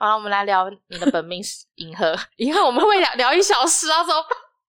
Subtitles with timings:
[0.00, 4.30] 好了，我们来聊你的本命是银河，银河我们会聊聊一小时啊，怎么办？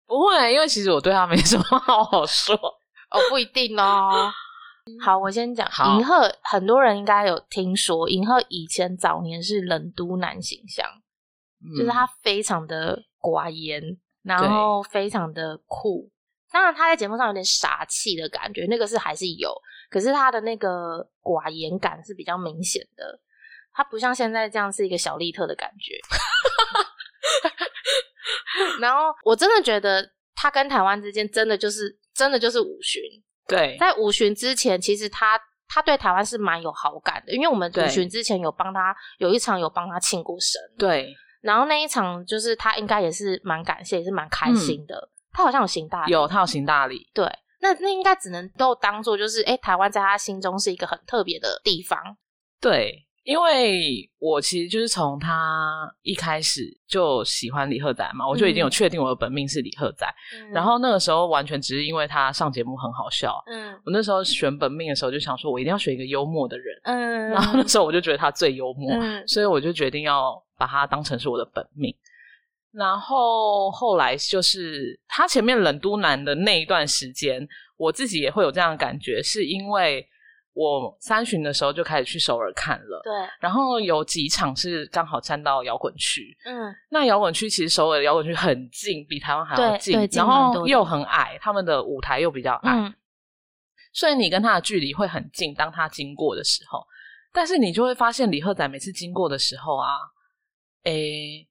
[0.05, 2.55] 不会，因为其实我对他没什么好好说。
[2.55, 4.32] 哦，不一定哦。
[5.04, 10.88] 好，我先讲好银赫，很多人应该有听说，银赫以前早年是冷都男形象，
[11.76, 13.82] 就是他非常的寡言，
[14.21, 16.07] 然后非常的酷。
[16.52, 19.52] 当然，他在节目上有点傻气的感觉，那个是还是有，
[19.90, 23.20] 可是他的那个寡言感是比较明显的，
[23.75, 25.99] 他不像现在这样是一个小利特的感觉。
[28.79, 33.01] 然后我真的觉得他跟台湾之间真的就是真的就是五旬，
[33.48, 45.10] 对，在五旬之前，其实他他对台湾是蛮有好感的，因为我们五旬之前有帮他有一场有帮他庆过生，对，然后那一场就是他应该也是蛮感谢，也是蛮开心的。
[45.32, 47.26] 他好像有行大礼，有他有行大礼，对，
[47.60, 51.99] 那那应该只能都当做就是，哎，台湾在他心中是一个很特别的地方。
[52.62, 60.07] 对，因为我其实就是从他一开始就喜欢李赫宰嘛，我就已经有确定我的本命是李赫宰。
[60.32, 66.79] 嗯然后那个时候完全只是因为他上节目很好笑，嗯我那时候选本命的时候就想说，我一定要选一个幽默的人。
[66.84, 71.94] 嗯，然后那时候我就觉得他最幽默，嗯所以我就决定要把他当成是我的本命。
[72.72, 77.47] 然后后来就是他前面冷都男的那一段时间，
[77.78, 80.06] 我自己也会有这样的感觉，是因为
[80.56, 86.35] 我三巡的时候就开始去首尔看了，对，然后有几场是刚好站到摇滚区。
[86.45, 92.94] 嗯那摇滚区其实首尔的摇滚区很近，比台湾还要近然后又很矮，他们的舞台又比较矮，嗯
[93.94, 95.53] 所以你跟他的距离会很近。
[95.53, 96.85] 当他经过的时候，
[97.31, 99.97] 但是你就会发现李赫仔每次经过的时候啊，
[100.83, 101.47] 诶，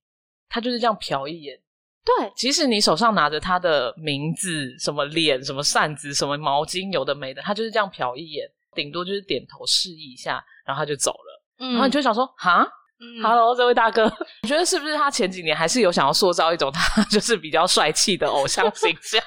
[0.49, 1.59] 他就是这样瞟一眼。
[2.05, 11.43] 对，即使你手上拿着他的名字、什么脸、什么扇子、什么毛巾，有的没的，他就是这样瞟一眼，顶多就是点头示意一下，然后他就走了。
[11.61, 12.67] 嗯然后你就想说，哈。
[13.01, 14.11] 嗯 Hello，这位大哥，
[14.43, 19.21] 你觉得是不是他前几年还是有想要塑造一种他 就是比较帅气的偶像形象？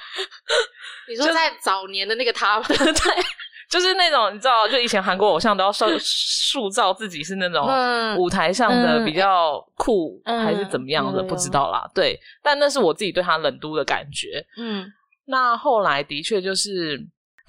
[1.06, 3.22] 你说在早年的那个他吗，对，
[3.70, 11.86] 就是那种你知道，就以前韩国偶像都要塑塑造自己是那种嗯舞台上的嗯比较酷，嗯还是怎么样的，不知道啦。
[11.94, 14.42] 对，但那是我自己对他冷都的感觉。
[14.56, 14.90] 嗯
[15.26, 16.98] 那后来的确就是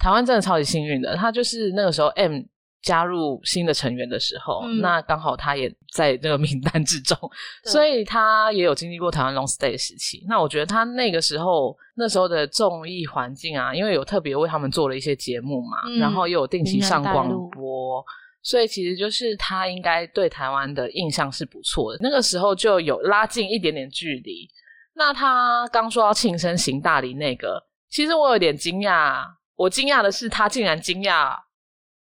[0.00, 2.40] 台湾真的超级幸运的，他就是那个时候 M
[2.82, 7.14] 加入新的成员的时候，嗯那刚好他也在这个名单之中，
[7.64, 10.24] 所以他也有经历过台湾 long stay 时期。
[10.26, 18.02] 那我觉得他那个时候那时候的综艺环境啊，因为有特别为他们做了一些节目嘛，嗯然后又有定期上广播。
[18.42, 24.48] 所以其实就是他应该对台湾的印象是不错的，那个时候就有拉近一点点距离。
[24.94, 29.26] 那他刚说要庆生行大礼那个，其实我有点惊讶。
[29.60, 31.36] 我惊讶的是，他竟然惊讶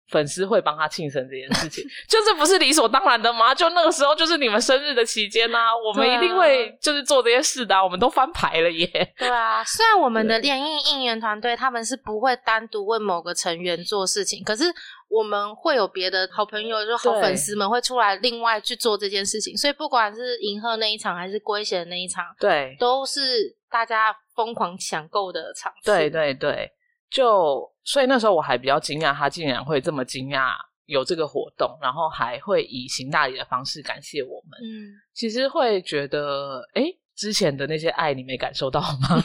[0.09, 3.55] 粉丝会帮他庆生这件事情，就这不是理所当然的吗？
[3.55, 8.87] 就那个时候就是你们生日的期间呐、我们一定会就是做这些事的、啊，我们都翻牌了耶。
[9.19, 14.65] 对啊，虽然我们的联映应援团队他们是不会单独为某个成员做事情，可是
[15.09, 19.55] 我们会有别的好朋友，就好粉丝们会出来另外去做这件事情。
[19.57, 25.91] 所以不管是银赫那一场还是龟贤那一场，对都是大家疯狂抢购的场次。
[25.91, 26.71] 对对对，
[27.13, 30.55] 就所以那时候我还比较惊讶，他竟然会这么惊讶
[30.87, 34.59] 有这个活动，然后还会以行大礼的方式感谢我们。
[34.63, 36.85] 嗯，其实会觉得，哎，
[37.15, 39.23] 之前的那些爱你没感受到吗？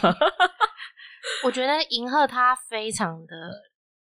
[1.43, 3.35] 我觉得银赫他非常的，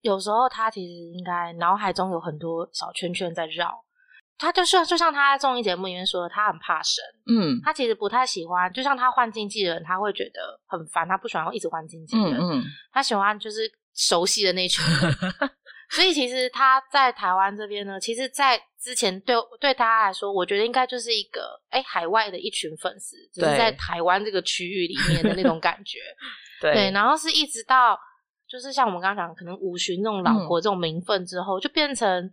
[0.00, 3.82] 有时候他其实应该脑海中有很多小圈圈在绕。
[4.40, 7.04] 他就像就像他在综艺节目里面说的，他很怕生。
[7.26, 15.14] 嗯他其实不太喜欢，就像他换经纪人，他会觉得很烦，他不喜欢一直换经纪人，嗯嗯，他喜欢就是熟悉的那群人。
[15.92, 25.98] 所以其实他在台湾这边呢，其实，在之前对对大家来说，我觉得应该就是一个哎海外的一群粉丝，只是在台湾这个区域里面的那种感觉。
[26.62, 27.98] 对对，然后是一直到
[28.48, 32.32] 就是像我们刚刚讲，可能五旬那种老婆这种名分之后，就变成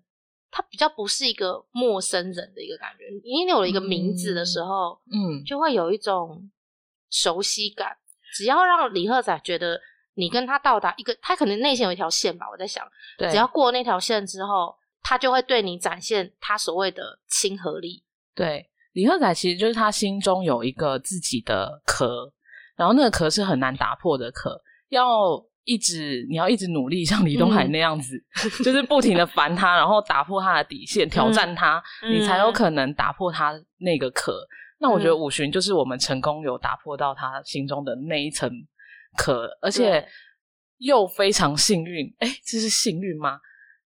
[0.49, 3.05] 他比较不是一个陌生人的一个感觉。
[3.23, 6.49] 你有了一个名字的时候，嗯就会有一种
[7.09, 7.95] 熟悉感。
[8.33, 9.79] 只要让李赫仔觉得
[10.13, 12.85] 你跟他到达一个，他可能内心有一条线吧，我在想，
[13.17, 18.03] 只要过那条线之后，他就会对你展现他所谓的亲和力。
[18.35, 22.31] 对李赫仔其实就是他心中有一个自己的壳，
[22.75, 28.17] 然后那个壳是很难打破的壳，要一直你要一直努力，像李东海嗯那样子，
[28.63, 34.47] 就是不停的烦他，然后打破他的底线，挑战他，嗯你才有可能打破他那个壳。
[34.79, 38.49] 那我觉得嗯五旬就是我们成功有打破到他心中的那一层
[39.17, 40.07] 壳，而且
[40.77, 42.07] 又非常幸运。
[42.19, 43.37] 哎，这是幸运吗？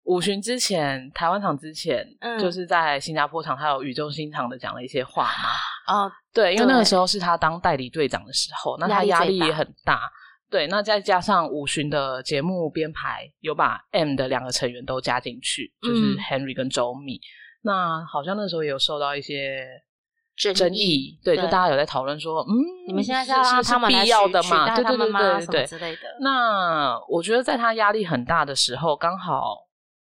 [0.04, 5.50] 五旬之前，台湾场之前，嗯就是在新加坡场，他有语重心长的讲了一些话嘛。
[5.94, 10.10] 哦，对，因为那个时候是他当代理队长的时候，那他压力也很大。
[10.56, 17.19] 对，那再加上五旬的节目编排有把 M 的两个成员都加进去，就是嗯 Henry 跟周密。
[17.62, 19.68] 那好像那时候也有受到一些
[20.38, 22.56] 争争议议，对，就大家有在讨论说，嗯，
[22.88, 24.74] 你们现在是是要让是他们来必要的嘛？
[24.74, 26.02] 对对对对对之类的。
[26.22, 29.57] 那我觉得在他压力很大的时候，刚好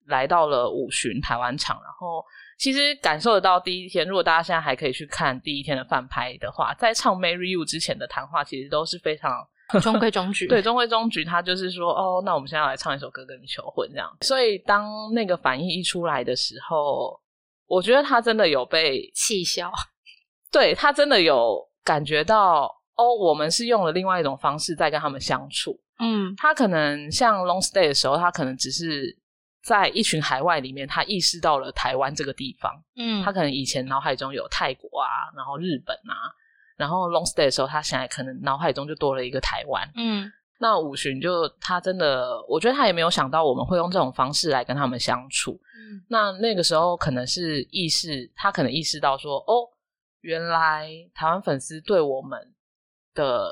[0.05, 2.23] 来到了五旬台湾场，然后
[2.59, 9.31] 其实感受得到第一天，如果大家现在还可以去看第一天的翻拍的话，在唱《Marry You》之前的谈话，其实都是非常
[9.81, 11.23] 中规中矩，对中规中矩。
[11.25, 14.09] 他就是说，哦，那我们现在要来唱一首歌跟你求婚这样。
[14.21, 17.19] 所以当那个反应一出来的时候，
[17.67, 19.71] 我觉得他真的有被气消。
[20.51, 22.65] 对他真的有感觉到，
[22.95, 25.79] 哦，我们是用了另外一种方式在跟他们相处。
[25.99, 29.17] 嗯他可能像 long stay 的时候，他可能只是
[29.63, 32.71] 在一群海外里面，他意识到了台湾这个地方。
[32.95, 36.29] 嗯，他可能以前脑海中有泰国啊，然后日本啊，
[36.75, 39.89] 然后 long stay 的时候，他现在可能脑海中就多了一个台湾。
[39.95, 45.51] 嗯那五旬就他真的，我觉得他也没有想到我们会用这种方式来跟他们相处。
[45.51, 49.67] 嗯那那个时候可能是意识，他可能意识到说，哦，
[50.21, 52.39] 原来台湾粉丝对我们
[53.13, 53.49] 的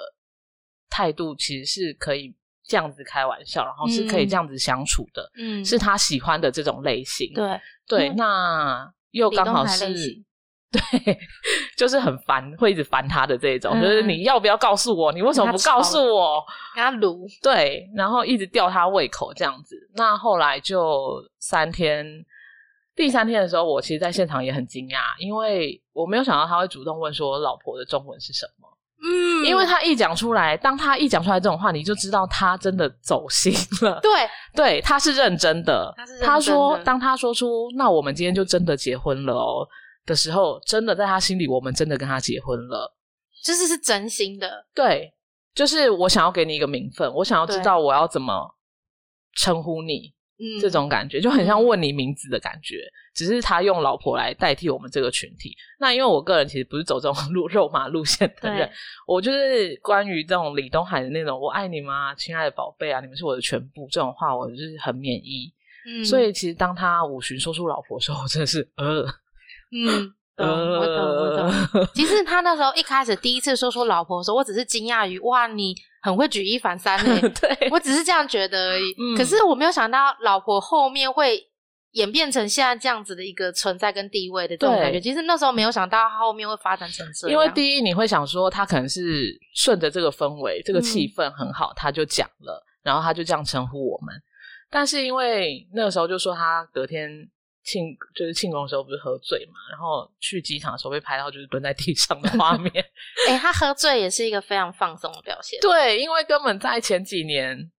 [0.90, 2.34] 态度其实是可以
[2.64, 7.34] 这样子开玩笑，然后是可以这样子相处的，嗯，是他喜欢的这种类型。
[7.34, 10.24] 对对，嗯那又刚好是
[10.74, 11.18] 对，
[11.78, 15.12] 就是很烦，会一直烦他的这一种，嗯就是你要不要告诉我？
[15.12, 16.44] 你为什么不告诉我？
[16.76, 19.76] 跟他撸，对，然后一直吊他胃口这样子。
[19.96, 22.06] 那后来就三天，
[22.96, 28.68] 第三天的时候，我其实在现场也很惊讶，因为我没有想到他会主动问说老婆的中文是什么，
[29.06, 34.00] 嗯因为他一讲出来，当他一讲出来这种话，你就知道他真的走心了。
[34.02, 34.10] 对
[34.56, 35.94] 对，他是认真的。
[35.98, 39.68] 他是认真的说，当他说出“那我们今天就真的结婚了哦”
[40.06, 42.94] 的时候，真的在他心里，我们真的跟他结婚了。
[43.44, 45.14] 就是是真心的，对，
[45.54, 48.56] 就是我想要给你一个名分，我想要知道我要怎么
[49.36, 52.86] 称呼你，嗯，这种感觉就很像问你名字的感觉。
[53.14, 55.56] 只是他用老婆来代替我们这个群体。
[55.80, 58.68] 那因为我个人其实不是走这种路 肉麻路线的人，
[59.06, 65.54] 我就是关于这种李东海的那种“我爱你吗，亲爱的宝贝啊，你们是我的全部”这种话，我就是很免疫。
[65.86, 69.06] 嗯，所以其实当他五旬说出老婆的时候，我真的是呃
[69.74, 71.48] 嗯，懂，我懂，我懂。
[71.74, 78.94] 呃，其实他那时候一开始第一次说出老婆的时候，我只是惊讶于哇，你很会举一反三呢、 对，我只是这样觉得而已。
[79.00, 81.42] 嗯可是我没有想到老婆后面会
[81.92, 85.00] 演变成现在这样子的一个存在跟地位的这种感觉。
[85.00, 94.14] 其实那时候没有想到他后面会发展成这样，因为第一你会想说他可能是顺着这个氛围，这个气嗯氛很好，他就讲了，然后他就这样称呼我们。
[94.72, 97.10] 但是因为那个时候就说他隔天
[97.64, 102.72] 庆就是庆功的时候不是喝醉嘛，然后去机场的时候被拍到就是蹲在地上的画面。
[103.28, 105.60] 哎、他喝醉也是一个非常放松的表现。
[105.64, 107.72] 对，因为根本在前几年。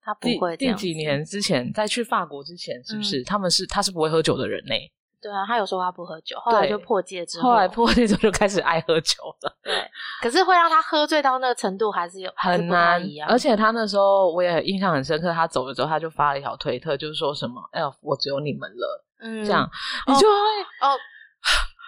[0.00, 0.94] 他不第会第几？
[0.94, 4.74] 年之前，在去法国之前，是不是、他们是他是不会喝酒的人呢？
[5.20, 9.52] 对啊，他有说他不喝酒，后来就破戒之后，后来破戒之后就开始爱喝酒了。
[9.62, 9.74] 对，
[10.22, 13.28] 可是会让他喝醉到那个程度，还是有很难一样。
[13.28, 19.68] 而且他那时候我也印象很深刻，他走了之后他就发了一条推特，就是说什么“哎呦，我只有你们了”，嗯这样、
[20.06, 20.36] 你就会
[20.80, 20.96] 哦，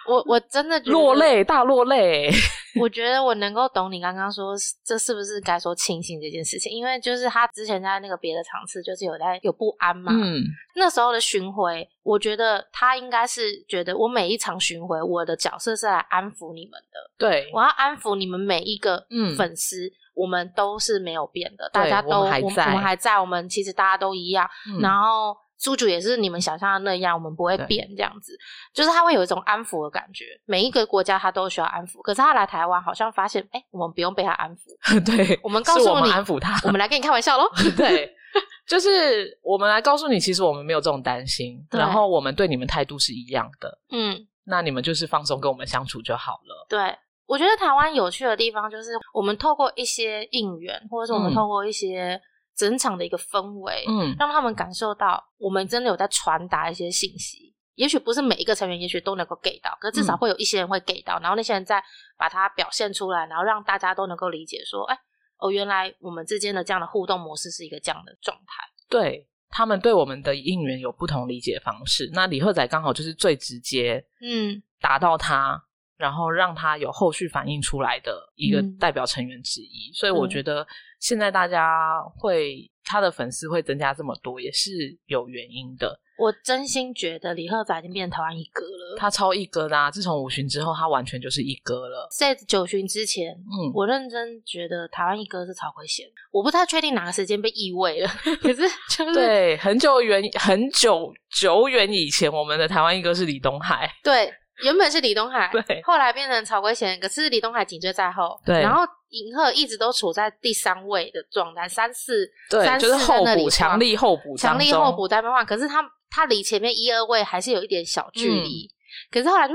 [0.07, 1.15] 我我真的落。
[1.15, 2.29] 泪，大落泪。
[2.79, 10.43] 我觉得我能够懂你刚刚说这是不是该说庆幸这件事情，因为就是他之前在那个别的场次就是有在有不安嘛，嗯，
[10.75, 24.79] 那时候的巡回，我觉得他应该是觉得我每一场巡回，我的角色是来安抚你们的，对，我要安抚你们每一个嗯粉丝，我们都是没有变的，大家都我们还在我们还在，我们其实大家都一样，嗯。
[24.79, 28.35] 然后猪主也是你们想象的那样，我们不会变这样子，
[28.73, 30.25] 就是他会有一种安抚的感觉。
[30.45, 34.65] 每一个国家他都需要安抚，可是他来台湾好像发现，哎、我们不用被他安抚，
[35.05, 37.47] 对，我们告诉我们你安抚他，我们来跟你开玩笑喽。
[37.77, 38.11] 对，
[38.67, 46.65] 就是我们来告诉你，其实我们没有这种担心，然后我们对你们态度是一样的，嗯，那你们就是放松跟我们相处就好了。
[46.67, 46.97] 对。
[47.27, 52.19] 我觉得台湾有趣的地方就是，我们透过一些应援，或者是我们嗯透过一些
[52.61, 57.55] 整场的一个氛围，嗯，让他们感受到我们真的有在传达一些信息。
[57.73, 61.83] 也许不是每一个成员，也许都能够给到，可是至少嗯会有一些人会给到，然后那些人再
[62.17, 64.95] 把它表现出来，然后让大家都能够理解说，哎，
[65.39, 68.63] 哦，原来我们之间的这样的互动模式是一个这样的状态。
[68.89, 72.09] 对他们对我们的应援有不同理解方式。
[72.13, 75.63] 那李赫仔刚好就是最直接嗯达到他，
[76.01, 79.91] 然后让他有后续反应出来的一个嗯代表成员之一。
[79.93, 80.65] 所以我觉得
[80.99, 84.71] 现在大家会他的粉丝会增加这么多，也是
[85.05, 85.99] 有原因的。
[86.17, 89.89] 我真心觉得李赫仔已经变成台湾一哥了，他超一哥的啊！
[89.89, 92.07] 自从五旬之后，他完全就是一哥了。
[92.15, 98.07] 在九旬之前，嗯，我认真觉得台湾一哥是曹圭贤，我不太确定哪个时间被异位了，
[98.39, 98.61] 可是
[98.95, 104.31] 就是对很久远很久久远以前，我们的台湾一哥是李东海，对。
[104.63, 118.69] 原本是李东海，对，后来变成曹圭贤，可是李东海紧追在后，对，然后银赫一直都处在第三位的状态，三四，对，就是后补，强力后补，强力后补在变换，可是他他离前面一二位还是有一点小距离，
[119.11, 119.53] 可是后来就，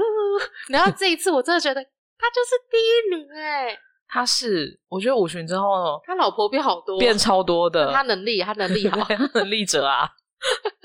[0.69, 1.83] 然后这一次我真的觉得
[2.19, 10.09] 他就是第一名哎，他是，我觉得五旬之后，他老婆变好多，变超多的，他能力，他能力好， 能力者啊。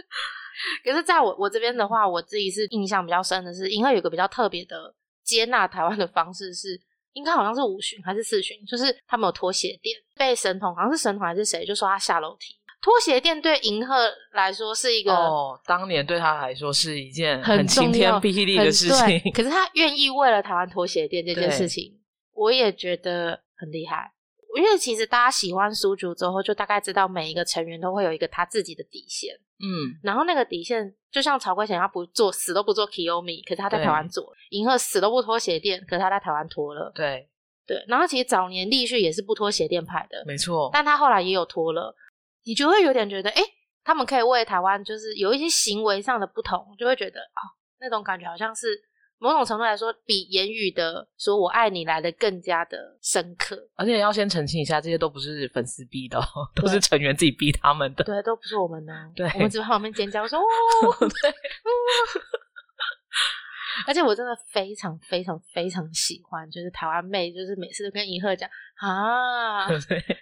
[0.84, 6.80] 可是，在我我这边的话，我自己是印象比较深的是，因为有个比较特别的接纳台湾的方式是，
[7.14, 19.32] 应该好像是五旬还是四旬，就是他们有拖鞋店被神童，好像是神童还是谁，就说他下楼梯拖鞋店对银赫来说是一个哦，当年对他来说是一件很晴天霹雳的事情。
[19.34, 22.00] 可是他愿意为了台湾拖鞋店这件事情，
[22.34, 24.12] 我也觉得很厉害。
[24.58, 29.34] 因为其实大家喜欢苏竹之后，就大概知道每一个成员都会有一个他自己的底线。
[29.62, 36.92] 嗯，然后那个底线就像曹圭贤，他不做死都不做 Kiyomi，可是他在台湾做；银赫死都不脱鞋垫，可是他在台湾脱了。
[36.96, 37.30] 对
[37.66, 40.70] 对，然后其实早年立旭也是不脱鞋垫派的，没错。
[40.74, 41.96] 但他后来也有脱了，
[42.44, 43.42] 你就会有点觉得，哎，
[43.84, 47.42] 他们可以为台湾就是有一些行为上的不同，就会觉得哦，
[47.80, 48.68] 那种感觉好像是。
[49.22, 53.56] 某种程度来说，比言语的“说我爱你”来的更加的深刻。
[53.76, 56.20] 而且要先澄清一下，这些都不是粉丝逼的，
[56.60, 58.04] 都是成员自己逼他们的。
[58.04, 58.92] 对，都不是我们呢。
[59.16, 60.44] 对，我们只在旁边尖叫说：“哦！”
[61.00, 61.34] 对。
[63.88, 68.50] 而且我真的非常非常非常喜欢，就是台湾妹，就是每次都跟银赫讲
[68.82, 69.70] 啊，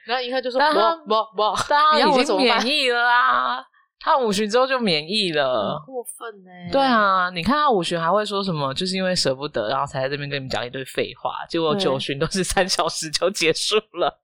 [0.05, 3.63] 然后银赫就说：“不不不，大家已经免疫了啊。”
[3.99, 6.49] 他五旬之后就免疫了，过分呢？
[6.71, 8.73] 对啊，你看他五旬还会说什么？
[8.73, 11.45] 就是因为舍不得，然后才在这边跟你们讲一堆废话。
[11.47, 14.21] 结果九旬都是三小时就结束了。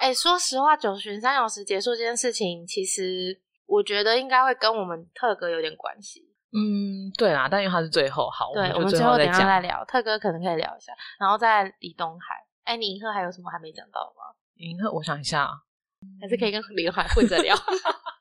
[0.00, 6.22] 哎，说实话，九旬三小时结束这件事情，其实我觉得应该会跟我们特哥有点关系。
[6.50, 9.84] 嗯，对啦，但因为他是最后，好，对，我们最后等下再聊。
[9.84, 12.34] 特哥可能可以聊一下，然后在李东海。
[12.64, 14.32] 哎，你银赫还有什么还没讲到吗？
[14.56, 15.50] 银赫，我想一下，
[16.20, 17.54] 还是可以跟李东海混着聊。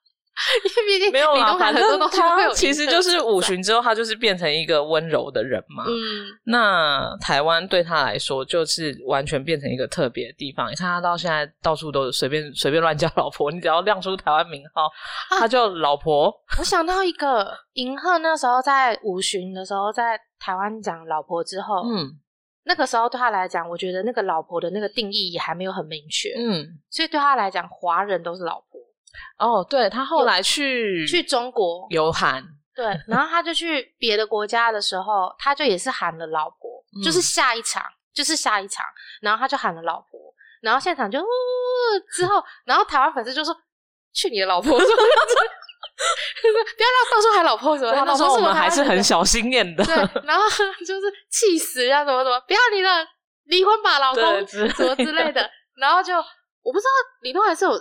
[1.11, 5.83] 没有啦，反正他其实就是五旬之后，他就是变成一个温柔的人嘛。
[5.87, 10.71] 嗯，那台湾对他来说就是完全变成一个特别的地方。
[10.71, 14.89] 你看他到现在到处都随便随便乱叫老婆，你只要亮出台湾名号，
[15.39, 16.33] 他就老婆。
[16.59, 22.11] 我想到一个银赫那时候在五旬的时候，在台湾讲老婆之后，嗯，
[22.65, 28.76] 那个时候对他来讲，我觉得那个老婆的那个定义也还没有很明确，嗯，所以对他来讲，华人都是老婆。
[29.37, 32.43] 哦，对他后来去去中国有喊，
[32.75, 37.83] 对，然后他就去别的国家的时候，他就也是喊了老婆，就是下一场，
[38.13, 38.83] 就是下一场，
[39.21, 40.19] 然后他就喊了老婆，
[40.61, 41.19] 然后现场就
[42.11, 43.55] 之后，然后台湾粉丝就说
[44.13, 44.89] 去你的老婆， 不要让
[47.11, 50.43] 到处喊老婆什么，那时候我们还是很小心眼的，对，然后
[50.85, 53.07] 就是气死啊，什么什么，不要你了，
[53.45, 56.15] 离婚吧，老公，什么之类的，然后就
[56.63, 56.89] 我不知道
[57.21, 57.71] 李东还是有。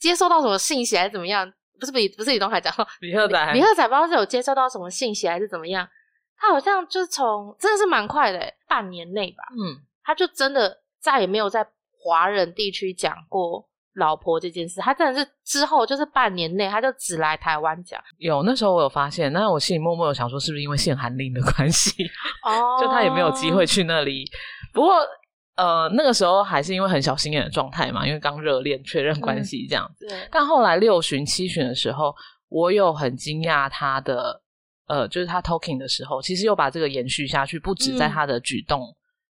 [0.00, 1.46] 接收到什么信息还是怎么样？
[1.78, 5.88] 不是不不是李东海讲， 李赫仔，李赫仔不知道是有接收到什么信息还是怎么样？
[6.36, 11.66] 他好像就是从真的是蛮快的，半年内吧，嗯，他就真的再也没有在
[12.02, 14.80] 华人地区讲过老婆这件事。
[14.80, 17.98] 他真的是之后就是半年内，他就只来台湾讲。
[18.18, 21.92] 有那时候我有发现，那我心里默默有想说，是不是因为限韩令的关系？
[22.44, 24.24] 哦，就他也没有机会去那里。
[24.74, 24.96] 不过。
[25.60, 30.06] 呃，那个时候还是因为很小心眼的状态嘛，因为刚热恋确认关系这样子。
[30.06, 30.26] 对。
[30.30, 32.14] 但后来六旬七旬的时候，
[32.48, 34.40] 我有很惊讶他的，
[34.86, 38.86] 呃，就是他 talking 的时候，其实又把这个延续下去，不止在他的举动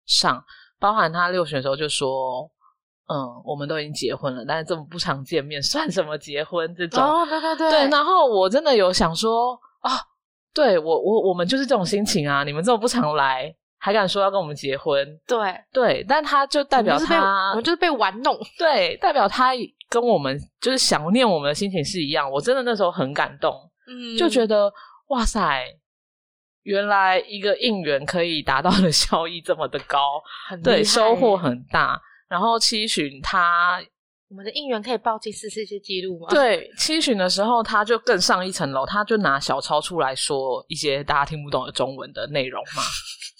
[0.04, 0.44] 上，
[0.78, 2.42] 包含他六旬的时候就说，
[3.08, 7.02] 嗯，我们都已经结婚了，但是这么不常见面， 算什么结婚这种？
[7.02, 7.70] 哦，对对对。
[7.70, 9.92] 对，然后我真的有想说，啊，
[10.52, 13.54] 对我我我们就是这种心情啊，你们这么不常来。
[13.78, 15.06] 还敢说要跟我们结婚？
[15.26, 18.36] 对对，但他就代表他，我们就是被玩弄。
[18.58, 19.52] 对，代表他
[19.88, 22.30] 跟我们就是想念我们的心情是一样。
[22.30, 23.54] 我真的那时候很感动，
[23.86, 24.72] 嗯，就觉得
[25.08, 25.64] 哇塞，
[26.64, 30.20] 原来一个应援可以达到的效益这么的高，
[30.62, 31.98] 对，收获很大。
[32.28, 33.80] 然后七旬他，
[34.28, 36.26] 我们的应援可以报进四世界纪录吗？
[36.28, 42.82] 对，七旬的时候他就更上一层楼，他就拿小抄出来说一些大家听不懂的中文的内容嘛。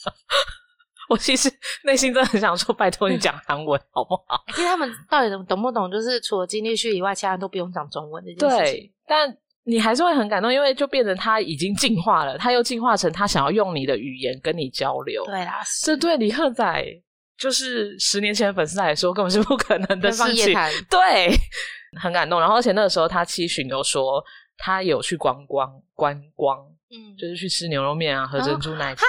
[1.09, 1.51] 我其实
[1.85, 4.45] 内心真的很想说，拜托你讲韩文好不好？
[4.55, 5.91] 其实他们到底懂懂不懂？
[5.91, 8.83] 就是除了金立旭以外，其他人都不用讲中文这件事情。
[8.83, 15.25] 对，但你还是会很感动，因为就变成他已经进化了，他又进化成他想要用你的语言跟你交流。
[15.25, 16.85] 对啦，这对李赫仔
[17.39, 20.55] 就是十年前的粉丝来说，根本是不可能的事情。
[20.91, 21.35] 对，
[21.99, 22.39] 很感动。
[22.39, 24.23] 然后而且那个时候他七旬有说，
[24.59, 26.59] 他有去观光观光。
[26.91, 29.05] 嗯，就是去吃牛肉面啊，喝珍珠奶茶。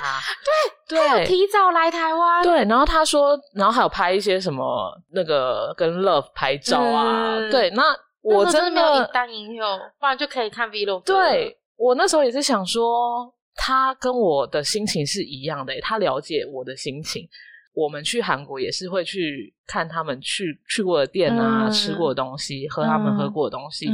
[0.87, 2.43] 对对，提早来台湾。
[2.43, 7.37] 对，然后他说，然后还有拍一些什么那个跟 Love 拍照啊。
[7.49, 9.65] 对，那我真的没有单引诱，
[9.99, 11.03] 不然就可以看 Vlog。
[11.03, 17.29] 对我那时候也是想说，他跟我的心情是一样的，他了解我的心情。
[17.73, 23.87] 我们去韩国也是会去看他们去去过的店啊，吃过的东西，喝他们喝过的东西，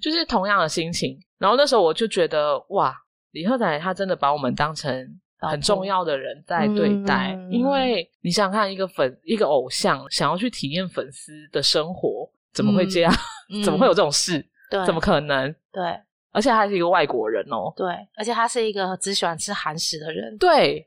[0.00, 1.18] 就是同样的心情。
[1.38, 2.94] 然后那时候我就觉得哇。
[3.32, 13.12] 李赫仔他真的把我们当成很重要的人在对待，因为你想想看，一个粉一个偶像想要去体验粉丝的生活，怎么会这样？
[13.64, 14.44] 怎么会有这种事？
[14.70, 15.52] 对，怎么可能？
[15.72, 15.82] 对，
[16.30, 17.72] 而且还是一个外国人哦。
[17.76, 17.86] 对，
[18.16, 20.38] 而且他是一个只喜欢吃韩食的人。
[20.38, 20.86] 对，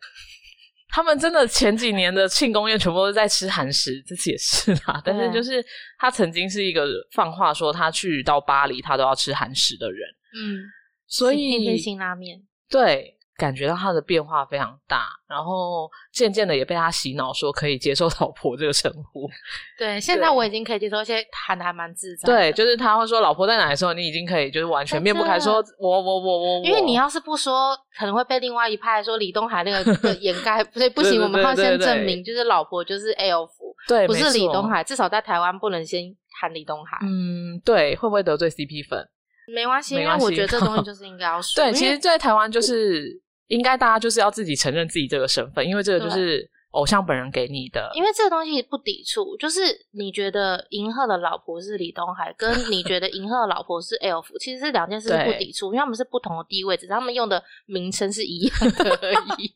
[0.87, 5.01] 他们真的前几年的庆功宴全部都在吃韩食，这次也是啦。
[5.03, 5.61] 但是就是
[5.99, 10.07] 他曾经是一个放话说他去到巴黎他都要吃韩食的人。
[10.33, 10.63] 嗯。
[11.07, 19.29] 所以，天辛拉面对，感觉到他的变化非常大，然后渐渐的也被他洗脑，说可以接受“老婆”这个称呼。
[19.77, 22.25] 对，现在我已经可以接受，而且喊的还蛮自在。
[22.25, 36.03] 对，就是他会说“老婆在哪”的时候，你已经可以就是完全面不开，说“我我我我”，因为你要是不说，可能会被另外一派说李东海那个 掩盖，不对，不行，我们要先证明，就是老婆就是 L 服，对，不是李东海，至少在台湾不能先
[36.41, 36.97] 喊李东海。
[37.03, 39.07] 嗯，对，会不会得罪 CP 粉？
[39.53, 41.63] 没关系，因为我觉得这东西就是应该要说。
[41.63, 47.91] 对，其实，在台湾就是应该大家就是要自己承认自己这个身份，因为这个就是偶像本人给你的。
[47.93, 49.61] 因为这个东西不抵触，就是
[49.91, 59.55] 你觉得银赫的老婆是李东海，跟你觉得银赫的老婆是 L F，其实是两件事不抵触，因为他们是不同的地位，只是他们用的名称是一样 的而已。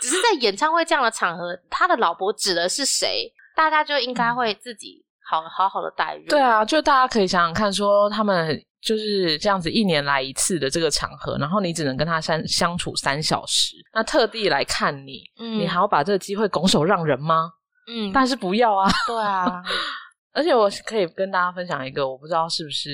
[0.00, 6.26] 只是在演唱会这样的场合，他的老婆指的是谁，大家就应该会自己好好好的待遇。
[6.28, 8.62] 对啊，就大家可以想想看，说他们。
[8.84, 17.50] 就是这样子，一年来一次的这个场合，然后你只能跟他相相处三小时，那特地来看你，你还要把这个机会拱手让人吗？
[17.88, 18.86] 嗯，但是不要啊。
[19.06, 19.62] 对啊，
[20.34, 22.90] 而且我可以跟大家分享一个，我不知道是不是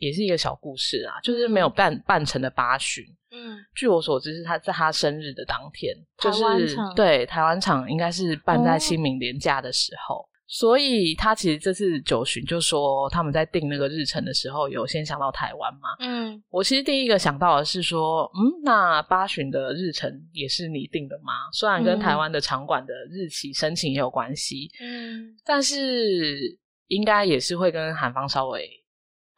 [0.00, 3.02] 也是一个小故事啊，就是没有办办成的八旬。
[3.30, 10.28] 嗯，据我所知是他在他生日的当天，就是对台湾场应该是办在清明年假的时候。
[10.54, 15.88] 所以他其实这次九旬就说他们在定那个日程的时候有先想到台湾嘛。
[16.00, 21.32] 嗯，我其实第一个想到的是说，嗯，那八旬的日程也是你定的吗？
[21.54, 28.68] 虽然跟台湾的场馆的日期申请也有关系，嗯，但是应该也是会跟韩方稍微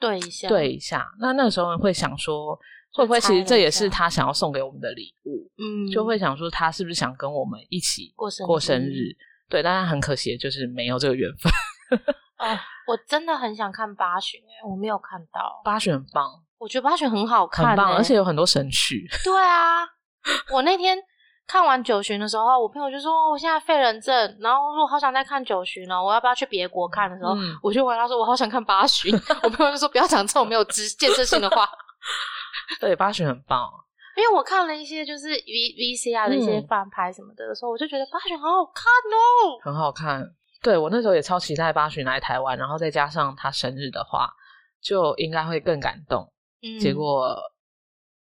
[0.00, 1.07] 对一下，对一下。
[1.20, 2.59] 那那个时候会想说，
[2.92, 5.48] 会不会其实这也是他想要送给我们的礼物？
[5.59, 9.16] 嗯，就会想说他是不是想跟我们一起过生过生日？
[9.54, 11.52] 对，但是很可惜，就是没有这个缘分。
[12.38, 15.62] 哦， 我真的很想看八旬哎，我没有看到。
[15.64, 19.08] 八旬很棒，我觉得八旬很好看，很棒，而且有很多神曲。
[19.22, 19.86] 对啊，
[20.52, 20.98] 我那天
[21.46, 29.14] 看完九旬的时候，我朋友就说我现在废人症，然后说好想再看九旬哦，我要不要去别国看的时候，我就问他说我好想看八旬，
[29.44, 31.68] 我朋友就说不要讲这种没有知建设性的话。
[32.80, 33.70] 对，八旬很棒。
[34.16, 40.24] 因为我看了一些就是 V V C R 的一些翻拍什么的的时候，我就觉得八旬好好看哦，很好看。
[40.62, 44.31] 对我那时候也超期待八旬来台湾，然后再加上他生日的话，
[44.81, 46.33] 就应该会更感动。
[46.81, 47.37] 结果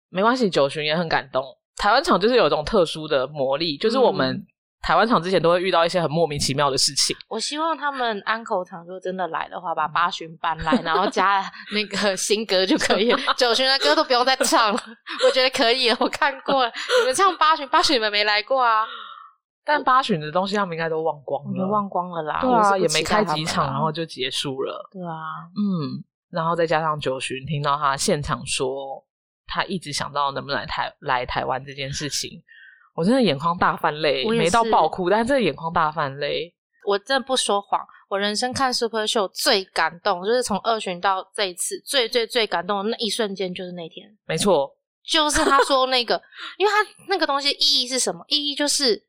[0.10, 1.44] 没关系，九旬也很感动。
[1.76, 4.46] 台湾场就是有一种特殊的魔力，就是我们。
[4.82, 7.16] 台湾场之前都会遇到一些很莫名其妙的事情。
[7.28, 13.20] 我希望他们安口场如果真的来的话，把八旬搬来，然后加那个新歌就可以了。
[13.36, 14.80] 九旬的歌都不用再唱了，
[15.26, 15.98] 我觉得可以了。
[16.00, 18.86] 我看过了，你们唱八旬，八旬你们没来过啊？
[19.66, 22.40] 但八旬的东西他们应该都忘光了，忘光了啦。
[22.40, 24.90] 对啊，也没开几场，然后就结束了。
[24.94, 29.04] 对啊，嗯，然后再加上九旬听到他现场说，
[29.46, 32.42] 他一直想到能不能来台来台湾这件事情。
[32.97, 36.51] 我真的眼眶大泛泪，没到爆哭，但是这眼眶大泛泪。
[36.83, 37.79] 我真的不说谎，
[38.10, 44.07] 我人生看 Super Show 最感动，就是从二巡到这一次，最最最感动的那一瞬间，就是那天。
[44.25, 44.71] 没错，
[45.07, 46.19] 就是他说那个，
[46.57, 48.25] 因为他那个东西意义是什么？
[48.29, 48.99] 意义就是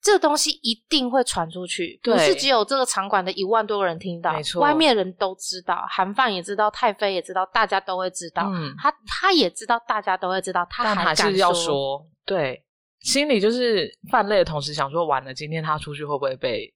[0.00, 8.44] 这个东西一定会传出去，不是只有这个场馆的一万多个人听到，没错，外面人都知道，韩范也知道，泰妃也知道，大家都会知道。
[8.46, 12.64] 嗯，他他也知道，大家都会知道，他还是要说，对。
[13.08, 16.70] 心里就是犯累的同时，想说完了，今天他出去会不会被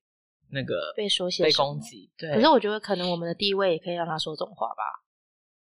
[0.51, 2.11] 那个被说些被攻击？
[2.16, 4.83] 对，可是我觉得可能我们的地位也可以让他说这种话吧。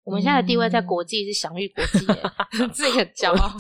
[0.05, 2.23] 我们现在的地位在国际是享誉国际耶，
[2.73, 3.51] 自己很骄傲。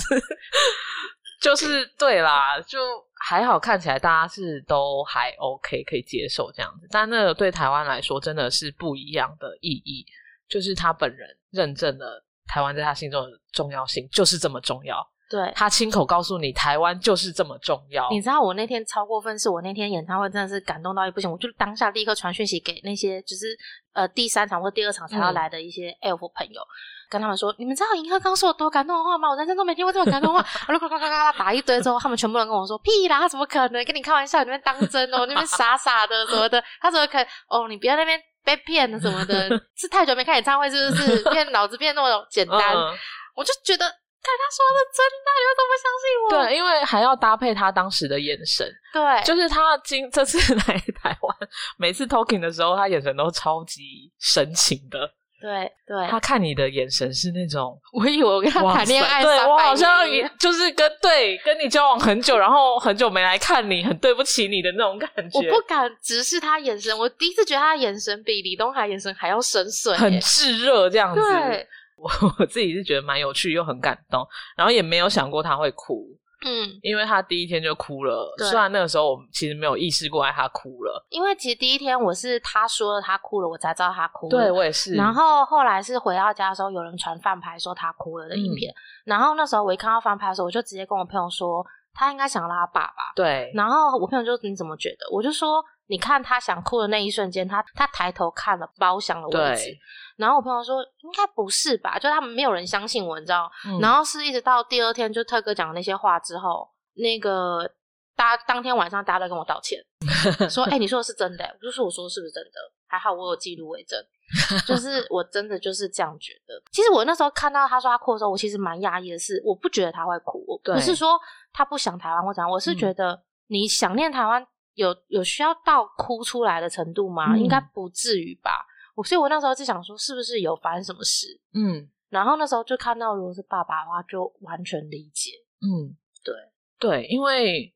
[1.42, 2.78] 就是对啦，就
[3.20, 6.86] 还好，看起来大家是都还 OK，可以接受这样子。
[6.90, 10.06] 但那个对台湾来说真的是不一样的意义，
[10.48, 15.06] 就是他本人认证了台湾在他心中的重要性，就是这么重要。
[15.30, 18.08] 对，他亲口告诉你，台湾就是这么重要。
[18.10, 23.46] 你知道我那天超过分，是我那天演唱会真的是感动到一不行，我就当下立刻传讯息给那些就是
[23.94, 26.60] 呃第三场或第二场才要来的一些 elf 朋友，
[27.08, 29.30] 跟他们说，你们知道银河刚说有多感动的话吗？
[29.30, 30.48] 我人生都没听过这么感动的话。
[30.68, 33.82] 我就咔咔咔咔打一堆之后，他们全部人跟我说，屁啦，怎么可能？
[33.84, 35.24] 跟你开玩笑，你们当真哦？
[35.26, 36.62] 你们傻傻的什么的？
[36.80, 37.26] 他怎么可能？
[37.48, 39.48] 哦，你不要那边被骗了什么的？
[39.74, 41.22] 是太久没看演唱会是不是？
[41.32, 42.76] 变脑子变那么简单？
[42.76, 42.94] 嗯
[43.34, 43.86] 我就觉得。
[44.24, 46.24] 看他说的真的，你们怎么不相信我？
[46.32, 50.62] 对，因为还要搭配他当时的眼神，对，就是他今这次来
[51.02, 51.36] 台湾，
[51.76, 54.98] 每次 talking 的时候，他眼神都超级深情的。
[55.40, 65.50] 对对，他看你的眼神是那种，我以为我跟他谈恋爱对我好像也就是跟对跟你交往很久，然后很久没来看你，很对不起你的那种感觉。
[65.50, 71.20] 我不敢直视他眼神，我第一次觉得他的眼神比李东海眼神还要深邃，很炙热这样子。
[71.20, 74.26] 对，我 我自己是觉得蛮有趣又很感动，
[74.56, 76.06] 然后也没有想过他会哭，
[76.44, 78.34] 嗯，因为他第一天就哭了。
[78.38, 84.30] 虽然那个时候我其实没有意识过来他哭了，因为其实第一天我是他说了他哭了，我才知道他哭了。
[84.30, 84.94] 对我也是。
[84.94, 93.12] 然后后来是回到家的时候，有人传饭拍说他哭了的影片，然后那时候我一看到翻拍的时候，我就直接跟我朋友说，他应该想到他爸爸。
[93.16, 95.06] 对，然后我朋友就你怎么觉得？
[95.10, 99.76] 我就说，你看他想哭的那一瞬间，他他抬头看了包厢的位置，
[100.16, 103.50] 然后我朋友说应该不是吧，就他们没有人相信我，你知道？
[103.66, 107.70] 嗯然后是一直到第二天，就特哥讲的那些话之后，那个
[108.16, 109.78] 大家当天晚上大家都跟我道歉，
[110.48, 112.50] 说：“哎、你说的是真的、我就说：“我说的是不是真的？”
[112.86, 113.98] 还好我有记录为证，
[114.66, 116.62] 就是我真的就是这样觉得。
[116.70, 121.18] 其实我那时候看到他说他哭的时候，我其实蛮压抑的是，我不觉得他会哭，我不是说
[121.52, 127.34] 他不想台湾或怎样，我是觉得你想念台湾有有需要到哭出来的程度吗？
[127.34, 128.64] 嗯应该不至于吧。
[128.94, 131.26] 我所以，我那时候就想说，是不是有发生什么事？
[131.52, 135.32] 嗯然后那时候就看到，如果是爸爸的话，就完全理解。
[135.60, 136.34] 嗯，对
[136.78, 137.74] 对，因为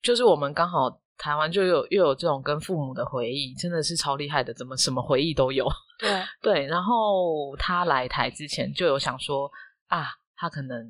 [0.00, 5.68] 就是我们刚好台湾就有又有这种跟父母的回忆，真的是超厉害的，怎么什么回忆都有。
[5.98, 9.50] 对， 对，然后他来台之前就有想说
[9.88, 10.86] 啊，他可能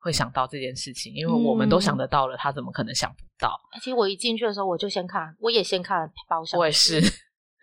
[0.00, 3.58] 会想到这件事情，因为我们都想得到了，他怎么可能想不到？
[3.80, 7.00] 其实我一进去的时候，我就先看，我也先看了包厢，我也是，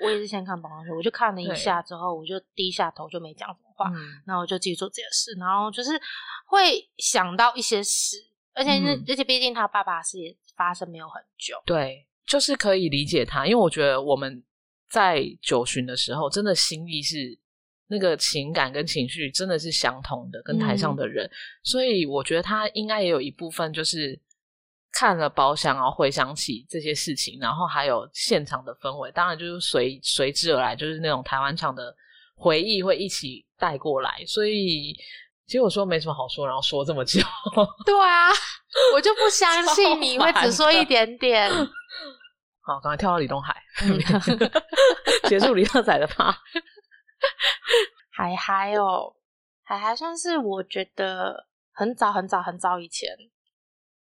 [0.04, 4.21] 我也是先看包厢，我就看了一下之后，我就低下头就没讲什么话，嗯。
[4.26, 5.91] 然后我就继续做这件事，然后就是
[6.45, 8.17] 会想到一些事，
[8.54, 9.04] 而且那、嗯。
[9.08, 14.43] 而且毕竟他爸爸是也发生没有很久，对，就是可以理解他，因为我觉得我们
[14.91, 17.39] 在九旬的时候，真的心意是
[17.88, 21.30] 那个情感跟情绪真的是相同的，跟台上的人，
[21.63, 24.19] 所以我觉得他应该也有一部分就是
[24.91, 31.95] 看了包厢，然后回想起这些事情，然后还有现场的氛围，当然就是随随之而来，就是那种台湾场的
[32.36, 34.95] 回忆会一起带过来，所以。
[35.47, 37.21] 其实我说没什么好说，然后说这么久，
[37.86, 38.28] 对啊，
[38.93, 41.50] 我就不相信你会只说一点点，
[42.60, 43.97] 好，赶快跳到李东海，嗯。
[45.30, 46.38] 结束李特仔的趴。
[48.12, 49.16] 还还哦，
[49.64, 53.10] 还还算是我觉得很早很早很早以前，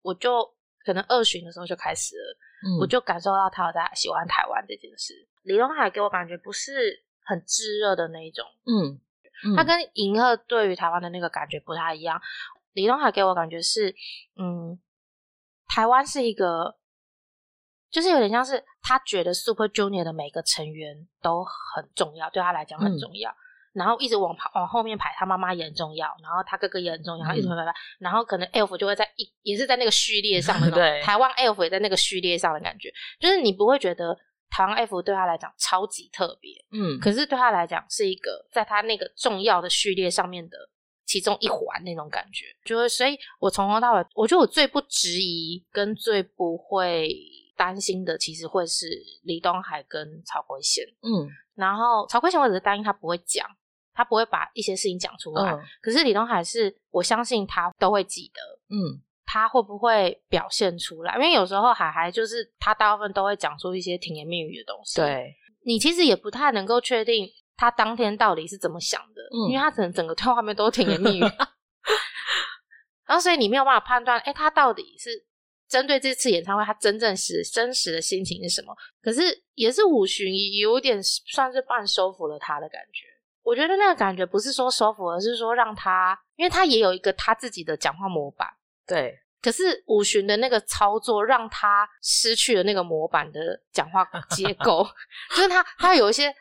[0.02, 5.14] 我就可能二巡的时候就开始了，嗯我就感受到他有在喜欢台湾这件事。
[5.42, 9.00] 李东海给我感觉不是很炙热的那一种，嗯，
[9.44, 12.20] 嗯他跟银赫对于台湾的那个感觉不太一样。
[12.72, 13.94] 李东海给我感觉是，
[14.36, 14.78] 嗯，
[15.68, 16.76] 台湾是一个，
[17.96, 22.98] 就是有点像是他觉得 Super Junior 的每个成员都很重要，对他来讲很嗯。
[22.98, 23.34] 重要。
[23.72, 27.50] 然后一直往跑往后面排，他妈妈也很重要，然后他哥哥也很重要，然后一直嗯。
[27.50, 34.14] 排排排，然后可能 Elf 就会在一也是在那个序列上的 对，台湾 Elf 也在那个序列上的感觉，就是你不会觉得
[34.50, 40.58] 台湾 F 对他来讲超级特别，嗯，可是对他来讲是一个在他那个重要的序列上面的
[41.06, 47.10] 其中一环那种感觉，就是所以我从头到尾，我觉得我最不质疑跟最不会
[47.56, 48.86] 担心的，其实会是
[49.22, 50.84] 李东海跟曹圭贤。
[51.02, 53.46] 嗯然后曹圭贤我只是担心他不会讲，
[53.94, 55.52] 他不会把一些事情讲出来。
[55.52, 58.40] 嗯可是李东海是我相信他都会记得，
[58.76, 61.14] 嗯他会不会表现出来？
[61.14, 64.96] 因为有时候海海就是他大部分都会讲出一些甜言蜜语的东西。
[65.00, 71.20] 对，你其实也不太能够确定他当天到底是怎么想的，嗯因为他可能整个对话面都甜言蜜语，
[73.06, 75.10] 然后所以你没有办法判断，哎，他到底是
[75.68, 78.74] 针对这次演唱会，他真正是真实的心情是什么？
[79.02, 79.20] 可是
[79.54, 83.06] 也是五旬有点算是半收服了他的感觉。
[83.42, 88.48] 我觉得那个感觉不是说收服，而是说让他，因为他也有一个他自己的讲话模板。
[88.86, 94.86] 对，可是五旬的那个操作让他失去了那个模板的讲话结构，
[95.36, 96.34] 就是他他有一些。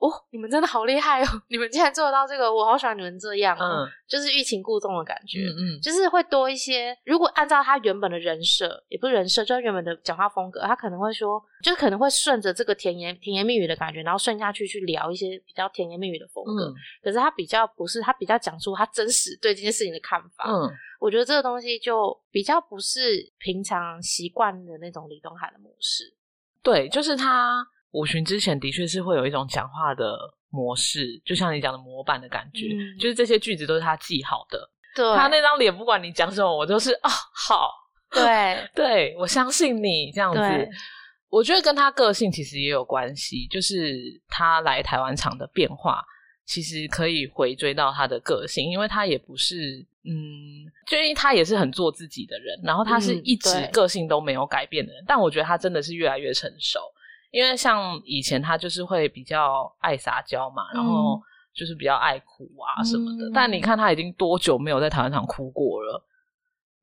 [0.00, 1.26] 哦，你们真的好厉害哦！
[1.48, 6.96] 你们竟然做得到这个，我好喜欢你们这样，嗯，就是欲擒故纵的感觉，嗯嗯，就是会多一些。
[7.04, 16.72] 如果按照他原本的人设，也不是人设，就是原本的讲话风格，他可能会说，就是可能会顺着这个甜言甜言蜜语的感觉，然后顺下去去聊一些比较甜言蜜语的风格。
[17.02, 20.46] 可是他比较不是，他比较讲出他真实对这件事情的看法。
[20.48, 20.66] 嗯，
[20.98, 26.04] 我觉得这个东西就比较不是平常习惯的那种李东海的模式。
[26.62, 27.62] 对，就是他。
[27.92, 30.16] 五旬之前的确是会有一种讲话的
[30.50, 34.70] 模式，就像你讲的模板的感觉，就是这些句子都是他记好的。
[34.94, 37.70] 对，他那张脸，不管你讲什么，我都是啊，好，
[38.10, 40.68] 对，对我相信你这样子。
[41.28, 43.94] 我觉得跟他个性其实也有关系，就是
[44.28, 46.04] 他来台湾场的变化，
[46.44, 56.80] 其实可以回追到他的个性，因为他也不是，嗯，就因为他也是很做自己的人，然后他是一直个性都没有改变的人，但我觉得他真的是越来越成熟。
[57.30, 61.20] 因为像以前他就是会比较爱撒娇嘛，然后
[61.54, 63.30] 就是比较爱哭啊什么的。
[63.32, 66.04] 但你看他已经多久没有在台湾场哭过了？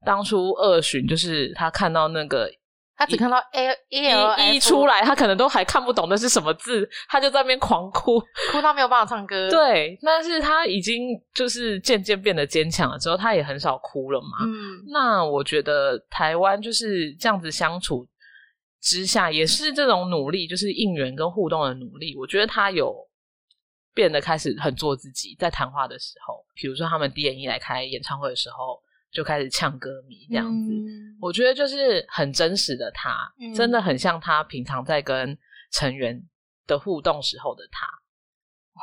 [0.05, 2.49] 当初二巡就是他看到那个，
[2.95, 8.19] 他只看到 A A L 一出来，他可能都还看不懂那是什么字，他就在那边狂哭，
[8.51, 9.49] 哭到没有办法唱歌。
[9.49, 14.45] 对，但是他已经就是渐渐变得坚强了之后，他也很少哭了嘛。
[14.45, 18.07] 嗯，那我觉得台湾就是这样子相处。
[18.79, 22.15] 之下也是这种努力，就是应援跟互动的努力。
[22.15, 22.95] 我觉得他有
[23.93, 30.71] 变得开始很做自己，在谈话的时候，比如说他们 D N E 来开演唱会的时候，就开始呛歌迷这样子。
[31.19, 35.37] 我觉得就是很真实的他，真的很像他平常在跟
[35.71, 36.23] 成员
[36.67, 37.87] 的互动时候的他。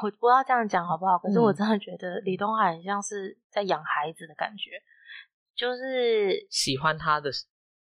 [0.03, 4.83] 我不知道这样讲好不好，可是我真的觉得李东海很像是在养孩子的感觉，
[5.55, 7.31] 就是喜欢他的。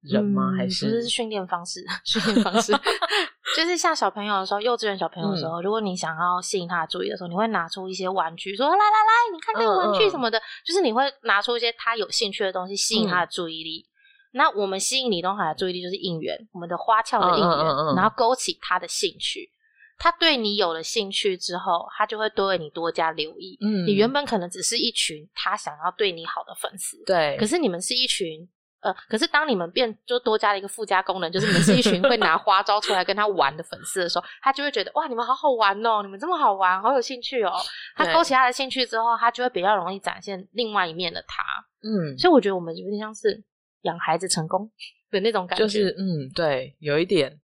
[0.02, 0.54] 人吗？
[0.58, 1.84] 还是不是训练方式？
[2.06, 2.72] 训练方式
[3.58, 13.86] 就是像小朋友的时候，幼稚园小朋友的时候，如果你想要吸引他的注意的时候，你会拿出一些玩具，说来来来，你看这个玩具什么的，就是你会拿出一些他有兴趣的东西，吸引他的注意力。
[14.32, 19.50] 那我们吸引李东海的注意力就是应援，我们的花俏的应援，然后勾起他的兴趣。
[19.98, 23.58] 他对你有了兴趣之后，他就会对你多加留意。
[23.60, 28.48] 嗯，你原本可能只是一群他想要对你好的粉丝，对，可是你们是一群。
[28.82, 37.52] 呃，可是当你们变就多加了一个附加功能，就是你们是一群会拿花招出来跟他玩的粉丝的时候，他就会觉得哇，你们好好玩哦，你们这么好玩，好有兴趣哦。
[37.96, 41.44] 他勾起他的兴趣之后，他就会比较容易展现另外一面的他。
[41.84, 43.44] 嗯，所以我觉得我们有点像是
[43.82, 44.72] 养孩子成功
[45.12, 47.40] 的那种感觉，就是嗯，对，有一点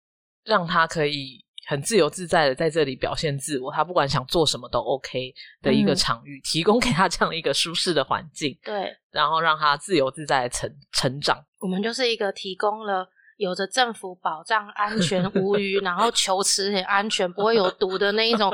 [0.43, 1.42] 让他可以。
[1.65, 11.37] 很自由自在的在这里表现自我，他不管想做什么都 OK 的一个场域，提供给他这样一个舒适的环境，对，然后让他自由自在的成成长。
[11.59, 18.53] 我们就是一个提供了有着政府保障、安全 无虞，然后求池也安全、不会有毒的那一种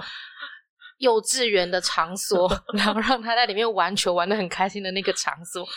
[0.99, 5.67] 幼稚园的场所， 然后让他在里面玩球玩的很开心的那个场所。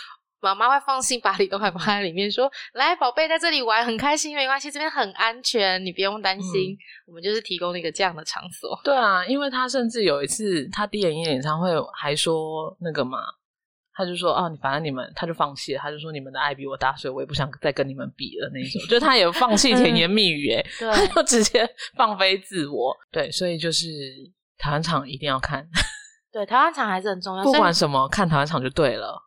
[0.43, 6.77] 妈妈会放心把李东海放在里面，说：“来，宝贝，在这里玩很开心，没关系，这边很安全，你不用担心。
[7.07, 13.19] 我们就是提供了一个这样的场所。”对啊，因为他甚至有一次他第一演演唱会还说那个嘛，
[13.95, 21.65] 他就说：“啊，你反正你们，他就放弃了，他就说你们的爱比我大，所以我也不想再跟你们比了。”那种， 就他也放弃甜言蜜语，哎，他就直接
[21.97, 22.93] 放飞自我。
[23.13, 23.87] 对，所以就是
[24.59, 25.65] 台湾场一定要看，
[26.33, 29.23] 对，台湾场还是很重要，不管什么，看台湾场就对了。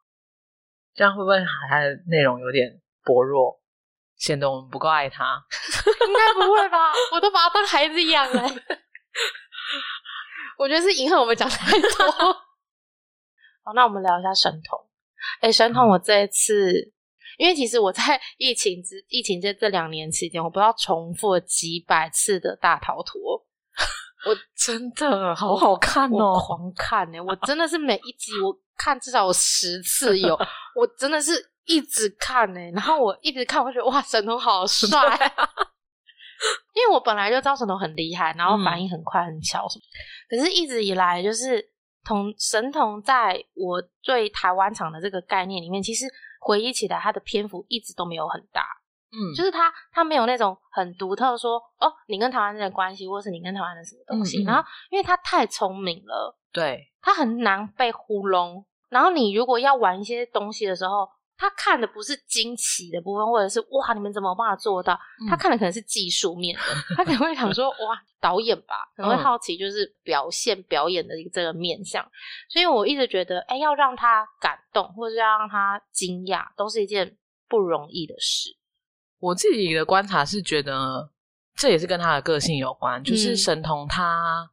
[0.95, 1.37] 这样会不会
[1.69, 3.59] 它的内容有点薄弱，
[4.17, 5.43] 显得我们不够爱他？
[6.07, 6.93] 应该不会吧？
[7.13, 8.43] 我都把他当孩子养了。
[10.57, 11.89] 我觉得是迎合我们讲太多。
[13.63, 14.79] 好，那我们聊一下神童。
[15.41, 16.93] 哎，神童，我这一次，
[17.37, 23.44] 因为其实我在疫情之疫情这这两年期间，我不知道重复了几百次的大逃脱。
[24.25, 27.19] 我真的好好看哦，狂看呢！
[27.19, 28.55] 我真的是每一集我。
[28.77, 30.35] 看至少有十次有，
[30.75, 31.31] 我真的是
[31.63, 32.59] 一直看呢。
[32.71, 34.99] 然后我一直看，我觉得哇，神童好帅！
[34.99, 35.49] 啊
[36.75, 39.83] 因为我本来就知道神童很厉害，然后反应很快很巧什么。
[40.29, 41.65] 可是一直以来，就是
[42.03, 46.05] 同神童在我对台湾场的这个概念里面，其实
[46.41, 48.67] 回忆起来，他的篇幅一直都没有很大。
[49.15, 54.43] 嗯，就是他他没有那种很独特，说哦，你跟台湾人的关系，或是你跟台湾的什么东西。
[54.43, 56.91] 然后，因为他太聪明了，对。
[57.01, 64.99] 他很难被糊弄，然后你如果要玩一些东西的时候，他看的不是惊奇的部分，或者是哇，你们怎么办法做到？
[65.29, 66.63] 他看的可能是技术面的，
[66.95, 72.03] 他可能会想说哇，导演吧，可能会好奇就是表现表演的一个这个面相。
[72.49, 77.15] 所以我一直觉得，哎，要让他感动，或者要让他惊讶，都是一件
[77.47, 78.49] 不容易的事。
[79.25, 81.09] 我自己的观察是觉得，
[81.55, 84.47] 这也是跟他的个性有关，就是神童他。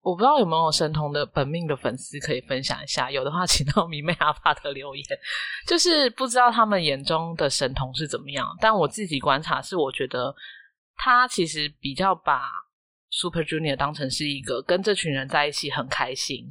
[0.00, 5.04] 我不知道有没有神童的本命的粉丝可以分享一下，有的话请到迷妹阿帕特留言。
[5.66, 10.34] 就是不知道他们眼中的神童是怎么样，但我自己观察是，我觉得
[10.96, 12.50] 他其实比较把
[13.10, 16.48] Super Junior 当成是一个跟这群人在一起很开心，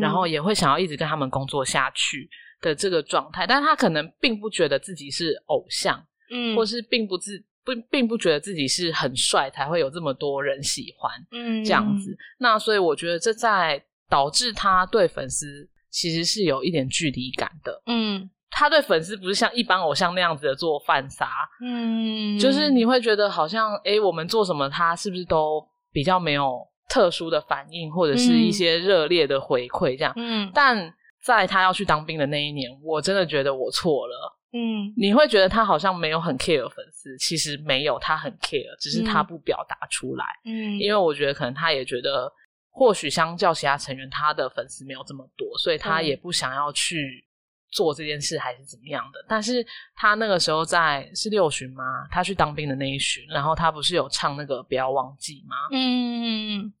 [0.00, 2.28] 然后也会想要一直跟他们工作下去
[2.60, 7.44] 的这个状态，但他可能并不觉得自己是偶像，嗯，或是并不自。
[7.64, 12.16] 不并不觉得自己是很帅，才会有这么多人喜欢，嗯，这样子。
[12.38, 21.28] 那所以我觉得这在导致他对粉丝其实是有一点距离感的，嗯，他对粉丝不是像一般偶像那样子的做饭撒，
[21.62, 25.62] 嗯，就是你会觉得好像，哎，我们做什么，他是不是都
[25.92, 30.50] 比较没有特殊的反应，或者是一些热烈的回馈这样，嗯。
[30.54, 30.90] 但
[31.22, 34.37] 在他要去当兵的那一年，我真的觉得我错了。
[34.50, 40.24] 嗯，你会觉得他好像没有很 care 粉丝，其实没有，他很 care，只是他不表达出来。
[40.44, 42.32] 嗯，因为我觉得可能他也觉得，
[42.70, 47.26] 或许相较其他成员，他的粉丝没有这么多，所以他也不想要去
[47.70, 49.22] 做这件事，还是怎么样的。
[49.28, 49.62] 但是
[49.94, 51.84] 他那个时候在是六旬吗？
[52.10, 55.56] 他去当兵的那一旬，然后他不是有唱那个不要忘记吗？
[55.72, 56.72] 嗯，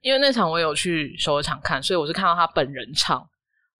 [0.00, 3.24] 因为那场我有去首尔场看，所以我是看到他本人唱。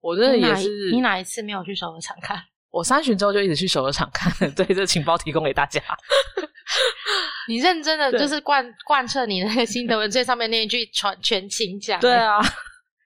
[0.00, 2.40] 我真的也是，你哪一次没有去首尔场看？
[2.72, 5.80] 我三巡之后就一直去首尔场看， 对，这情报提供给大家。
[7.46, 12.40] 你认真的就是贯贯彻你那个心得文最上面那一句全全勤奖，对啊，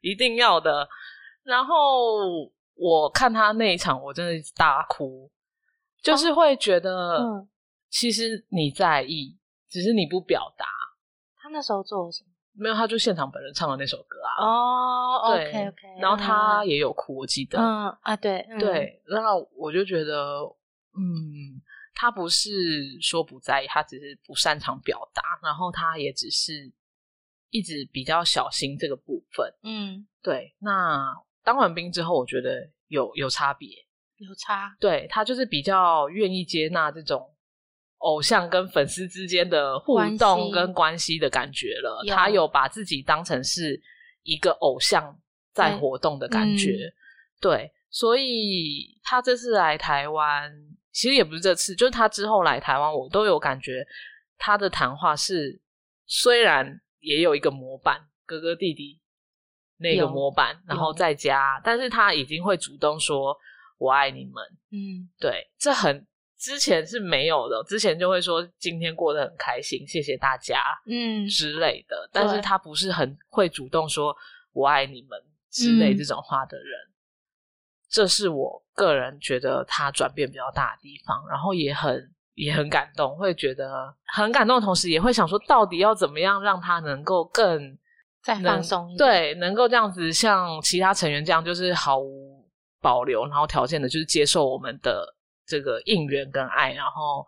[0.02, 0.88] 一定要的。
[1.42, 5.30] 然后我看他那一场，我真的大哭，
[6.02, 7.18] 就是会觉得，
[7.90, 9.36] 其实你在意，
[9.68, 10.66] 只是你不表达。
[11.42, 12.30] 他那时候做了什么？
[12.58, 14.44] 没有，他就现场本人唱的那首歌啊。
[14.44, 16.00] 哦，OK OK。
[16.00, 17.58] 然后他也有哭，我记得。
[17.58, 19.02] 嗯啊，对对。
[19.04, 20.40] 然后我就觉得，
[20.96, 21.60] 嗯，
[21.94, 22.50] 他不是
[23.00, 25.22] 说不在意，他只是不擅长表达。
[25.42, 26.72] 然后他也只是
[27.50, 29.52] 一直比较小心这个部分。
[29.62, 30.54] 嗯，对。
[30.58, 31.14] 那
[31.44, 33.68] 当完兵之后，我觉得有有差别，
[34.16, 34.74] 有差。
[34.80, 37.35] 对他就是比较愿意接纳这种。
[37.98, 43.80] 偶像跟粉丝之间的互动跟关系的感觉了，他有把自己当成是
[44.22, 45.18] 一个偶像
[45.54, 46.92] 在活动的感觉，
[47.40, 50.52] 对，所以他这次来台湾，
[50.92, 53.86] 其实也不是这次，就是他之后来台湾，我都有感觉
[54.36, 55.60] 他的谈话是
[56.06, 59.00] 虽然也有一个模板，哥哥弟弟
[59.78, 63.36] 那个模板，然后在家，但是他已经会主动说
[63.78, 66.06] 我爱你们，嗯，对，这很。
[66.46, 72.08] 之前是没有的，之前就会说今天过得很开心，谢谢大家，嗯之类的。
[72.12, 74.16] 但是他不是很会主动说
[74.54, 76.78] “我爱你们”之类这种话的人，
[77.90, 81.26] 这是我个人觉得他转变比较大的地方。
[81.28, 87.76] 然后也很也很感动，会觉得很感动的同时，也会想说，到底要怎么样让他能够更
[88.22, 92.48] 再放松一点，对，能够这样子像其他成员这样，就是毫无
[92.80, 95.15] 保留，然后条件的，就是接受我们的。
[95.46, 97.24] 这个应援跟爱，然后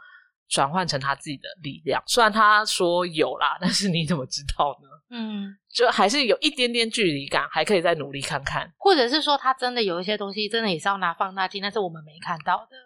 [0.48, 2.02] 转换成他自己的力量。
[2.07, 4.88] 虽然他说有啦，但是你怎么知道呢？
[5.11, 8.70] 嗯，就还是有一点点距离感，还可以再努力看看。
[8.76, 12.76] 或者是说，他真的有一些东西，真的也是要拿放大镜，但是我们没看到的。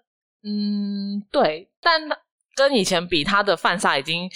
[0.45, 1.69] 嗯，对。
[1.81, 2.01] 但
[2.55, 4.31] 跟以前比，他的犯傻已经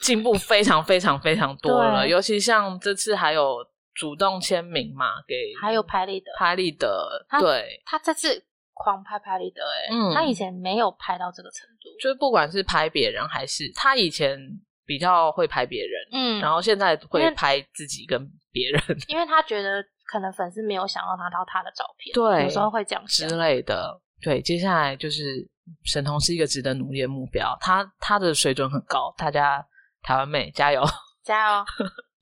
[0.00, 2.06] 进步非常非常非常多了。
[2.06, 7.26] 尤其像这次还有主动签名嘛，给还有拍立得，拍立得。
[7.40, 8.44] 对，他这次。
[8.74, 14.38] 狂拍拍立得，哎，他以前没有拍到这个程度，就是不管是拍别人还是他以前
[14.84, 24.00] 比较会拍别人，嗯，然后现在会拍自己跟别人，因为他觉得可能粉丝没有想要拿到他的照片，对，有时候会这样之类的。
[24.22, 25.48] 对，接下来就是
[25.84, 29.64] 沈彤是一个值得努力的目标，他他的水准很高，大家
[30.02, 30.82] 台湾妹加油。
[31.24, 31.64] 加油，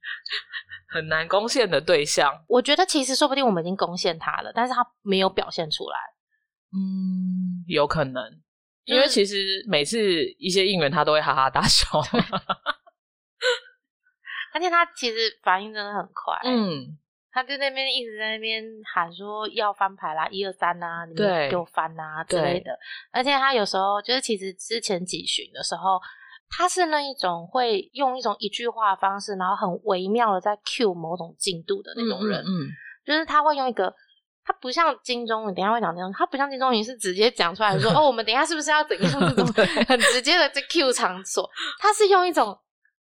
[0.92, 5.98] 很难攻陷的对象，我觉得其实说不定我们已经攻陷他了，但是他没有表现出来。
[6.72, 8.22] 嗯，有可能，
[8.84, 11.86] 因为其实每次一些应援他都会哈哈大笑，
[14.54, 16.38] 而且他其实反应真的很快。
[16.44, 16.96] 嗯，
[17.32, 18.64] 他就那边一直在那边
[18.94, 22.78] 喊说要翻牌啦，一二三呐，你们给我翻呐之类的。
[23.12, 26.00] 而且他有时候就是其实之前几巡的时候，
[26.48, 32.40] 他是那一种会用一种一句话的方式，然后很微妙的在 cue 某种进度的那种人。
[32.44, 32.68] 嗯，
[33.04, 33.94] 就是他会用一个。
[34.50, 39.46] 他不像金钟，等下会讲金钟，他不像金钟，你是直接讲出来说， 哦，我们等下是不是要怎样这种
[39.86, 41.48] 很直接的在 Q 场所，
[41.78, 42.58] 他是用一种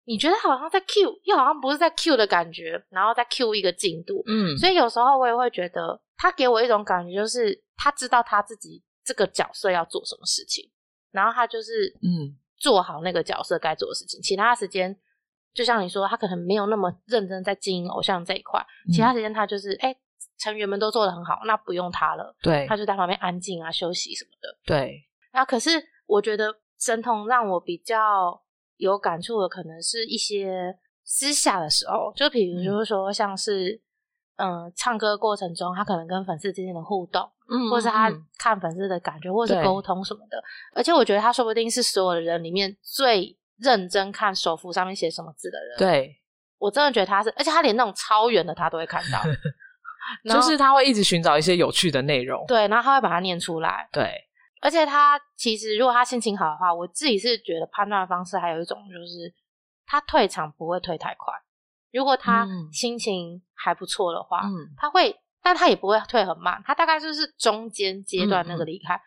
[0.04, 10.70] 你觉得好像在 Q，又好像不是在 Q 的感觉，然后再 Q 一个进度，嗯，所以有时候我也会觉得，他给我一种感觉，就是他知道他自己这个角色要做什么事情，
[11.12, 14.94] 然后他就是嗯做好那个角色该做的事情，其他时间。
[15.54, 19.96] 就像你说，他可能没有那么认真在经营偶像这一块，其他时间他就是哎。
[20.42, 22.34] 成员们都做的很好，那不用他了。
[22.42, 24.58] 对，他就在旁边安静啊，休息什么的。
[24.66, 25.00] 对。
[25.32, 25.70] 那可是
[26.06, 28.42] 我觉得神童让我比较
[28.76, 33.80] 有感触的，可能是一些私下的时候，就比如就是说，像是
[34.36, 40.42] 嗯，唱歌过程中，他可能跟粉丝之间的互动，嗯，或是他看粉丝的感觉，或是沟通什么的。
[40.74, 45.78] 而且我觉得他说不定是所有的人里面最认真看手幅上面写什么字的人。
[45.78, 46.20] 对，
[46.58, 49.20] 我真的觉得他是，而且他连那种超远的他都会看到。
[50.24, 54.28] 就是他会一直寻找一些有趣的内容，对，然后他会把它念出来，对。
[54.60, 59.34] 而且他其实如果他心情好的话，我自己是觉得判断方式还有一种就是
[59.84, 61.34] 他退场不会退太快。
[61.92, 69.00] 如果他心情还不错的话，嗯，他会，但他也不会退很慢，他大概就是中间阶段那个离开。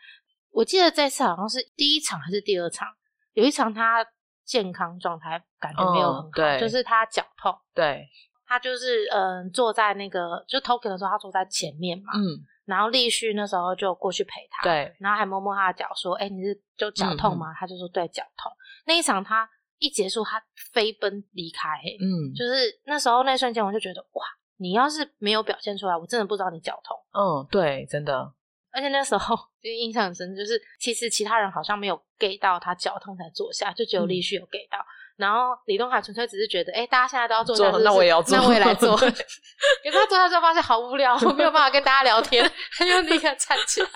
[0.51, 2.87] 我记得这次好像是第一场还是第二场，
[3.33, 4.05] 有一场他
[4.43, 8.05] 健康状态感觉没有很好，就是他脚痛，对。
[8.47, 18.51] 他就是嗯，坐在那个就 token 的时候，他坐在前面嘛，嗯，然后立旭那时候就过去陪他，对，然后还摸摸他的脚，说：“哎，你是就脚痛吗？”他就说：“对，脚痛。”
[18.85, 20.41] 那一场他一结束，他
[20.73, 24.23] 飞奔离开，嗯，就是那时候那瞬间，我就觉得哇，
[24.57, 26.97] 你要是没有表现出来，我真的不知道你脚痛。
[27.13, 28.33] 嗯，对，真的。
[28.75, 34.84] 而且那时候就印象很深，就是其实其他人好像没有 get 到他脚痛才坐下，就只有立旭有 get 到。
[35.17, 38.95] 然后李东海纯粹只是觉得，哎，大家现在都要做，那我也要做，那我也来 做。
[38.99, 42.43] 可是他做到之后发现好无聊，我没有办法跟大家聊天，
[42.77, 43.87] 他就立刻站起来。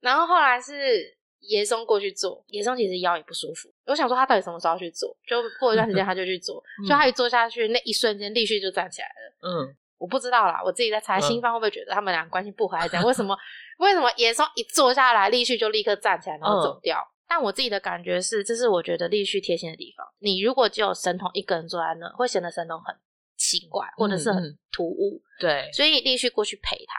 [0.00, 1.02] 然后后来是
[1.40, 3.68] 爷松过去做，爷松其实腰也不舒服。
[3.86, 5.16] 我想说他到底什么时候去做？
[5.26, 9.48] 就过一段时间他就去做，就他一坐下去那一瞬间，立旭就站起来了。
[9.48, 12.76] 嗯，我不知道啦，我自己在猜，新方会不会觉得他们俩关系不和？
[12.88, 13.36] 这样为什么？
[13.78, 16.98] 为什么严松一坐下来，立旭就立刻站起来，然后走掉？
[17.28, 20.06] 但我自己的感觉是，这是我觉得立旭贴心的地方。
[20.18, 22.94] 你如果只有神童一个人坐在那，会显得神童很
[23.36, 25.20] 奇怪，或者是很突兀。
[25.40, 26.94] 对，所以立旭过去陪他。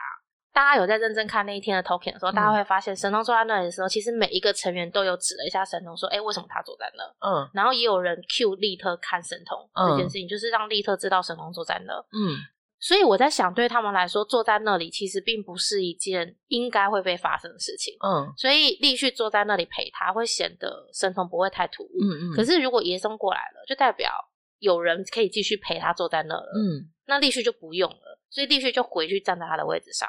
[0.54, 11.94] 大家有在认真看那一天的 token 的时候，大家会发现神童坐在那里的时候，其实每一个成员都有指了一下神童，说：“哎，为什么他坐在那？”嗯，然后也有人 cue 利特看神童这件事情，就是让利特知道神童坐在那。
[12.12, 12.36] 嗯。
[12.80, 17.96] 所以我在想，对他们来说，坐在那里其实并不是一件应该会被发生的事情。
[18.06, 21.90] 嗯，所以立旭坐在那里陪他，会显得神童不会太突兀。
[22.02, 22.36] 嗯嗯。
[22.36, 24.12] 可是如果爷松过来了，就代表
[24.60, 26.52] 有人可以继续陪他坐在那了。
[26.56, 30.08] 嗯，那立旭就不用了，所以立旭就回去站在他的位置上。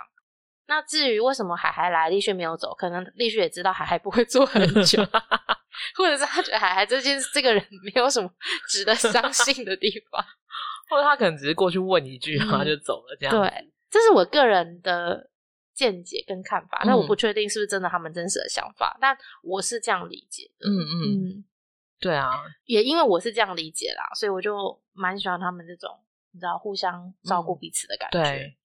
[0.67, 5.03] 那至于为什么海海来，立旭没有走，可能立旭也知道海海不会坐很久，
[5.97, 8.31] 或者是他觉得海海这件这个人没有什么
[8.69, 10.23] 值得相信的地方。
[10.89, 13.35] 或者他可能只是过去问一句，然后就走了，这样。
[13.35, 15.31] 对，这是我个人的
[15.75, 20.69] 见解跟看法，但我不确定是不是真的他们真实的想法，但我是这样理解的。
[20.69, 21.45] 嗯嗯，
[22.01, 22.31] 对啊，
[22.65, 25.91] 也因为我是这样理解啦，所以我就蛮喜欢他们这种
[26.33, 28.21] 你知道互相照顾彼此的感觉。
[28.21, 28.57] 对，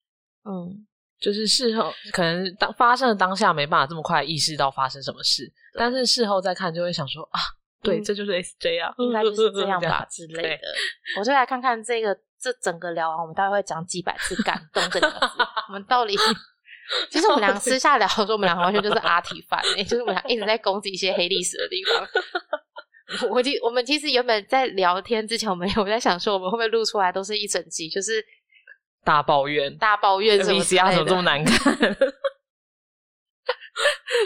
[0.45, 0.87] 嗯，
[1.19, 7.39] 就是事后可能当发生的当下没办法这么快意识到发生什么事，但是事后再看就会想说啊。
[7.83, 10.61] 对，这就是 S J 啊，应该就是这样 吧之类的。
[11.19, 15.17] 我就来看看这个，这整个聊完，我们大概会讲几百次“感动”这个字。
[15.67, 16.17] 我们到底，
[17.11, 22.07] 其实我们俩私下聊说，我们俩完全就是阿体范，就是我们俩一直在攻击一些黑历史的地方。
[23.29, 28.23] 我其我们其实原本在聊天之前，我们有在想说，我们会不会录出来都是一整集，就是
[29.03, 30.63] 大抱怨、大抱怨什么？
[30.63, 31.77] 怎么这么难看？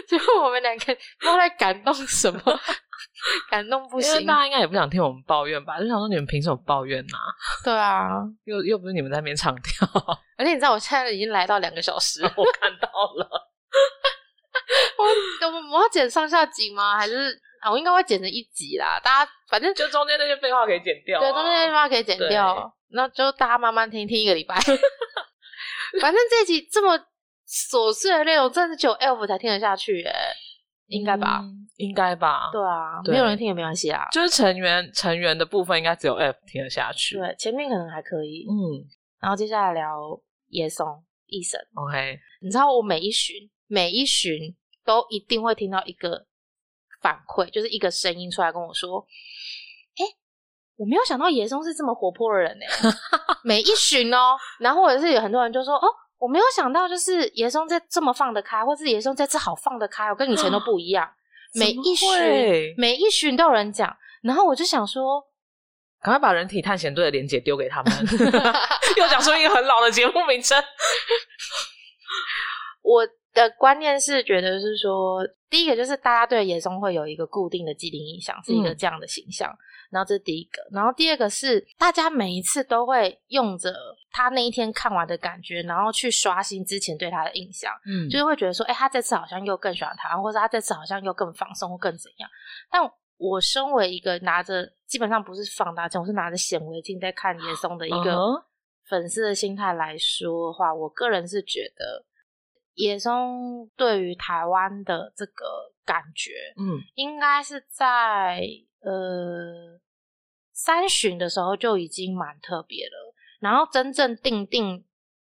[0.06, 2.40] 最 后我们两个不知道在感动什么。
[3.50, 5.78] 感动不行，大家应该也不想听我们抱怨吧？
[5.80, 7.18] 就想说你们凭什么抱怨呢？
[7.64, 8.08] 对啊，
[8.44, 9.86] 又又不是你们在那边唱跳，
[10.38, 13.28] 而且你知道我现在已经来到两个小时，我看到了。
[14.96, 16.96] 我我们我要剪上下集吗？
[16.96, 17.36] 还是
[17.70, 19.00] 我应该会剪成一集啦？
[19.02, 24.54] 大家反正就中间那些废话可以剪掉，对，中间那些废话可以剪掉，那就大家慢慢听听一个礼拜。
[26.00, 26.98] 反正这集这么
[27.48, 30.12] 琐碎的内容，真的只有 Elf 才听得下去耶。
[30.88, 31.42] 应该吧，
[31.76, 34.06] 应该吧，对啊，没有人听也没关系啊。
[34.10, 37.18] 就是成员成员的部分，应该只有 F 听得下去。
[37.18, 38.88] 对，前面可能还可以，嗯。
[39.20, 39.98] 然后接下来聊
[40.48, 40.86] 叶松、
[41.26, 41.60] 一神。
[41.74, 43.36] OK，你知道我每一巡
[43.66, 44.38] 每一巡
[44.84, 46.26] 都一定会听到一个
[47.02, 49.04] 反馈，就是一个声音出来跟我说
[49.98, 50.04] ：“哎，
[50.76, 52.64] 我没有想到野松是这么活泼的人呢。
[53.44, 55.86] ”每一巡哦，然后或者是有很多人就说：“哦。”
[56.18, 61.08] 我没有想到，就是野松在这么放得开，或是野松这次好放得开，我跟以前都不一样。
[61.54, 62.08] 每一巡
[62.76, 65.24] 每一巡都有人讲，然后我就想说，
[66.02, 67.92] 赶快把人体探险队的连接丢给他们，
[68.98, 70.62] 又讲出一个很老的节目名称。
[72.82, 73.06] 我
[73.38, 79.56] 的观念是觉得是说，第一个就是大家对野松会有一个固定的既定印象，是一个这样的形象。
[79.90, 83.74] 然后这是第一个，然后第二个是大家每一次都会用着
[84.12, 92.28] 他那一天看完的感觉，然后去刷新之前对他的印象，嗯，就是会觉得说，哎，他这次好像又更喜欢台湾，或者他这次好像又更放松，或更怎样。
[92.70, 92.82] 但
[93.16, 98.18] 我身为一个拿着基本上不是放大镜，我是拿着显微镜在看野松的一个
[98.88, 102.04] 粉丝的心态来说的话，我个人是觉得
[102.78, 108.42] 叶松对于台湾的这个感觉，嗯，应该是在。
[108.80, 109.76] 呃，
[110.52, 114.86] 三巡的时候就已经蛮特别了，然后真正定定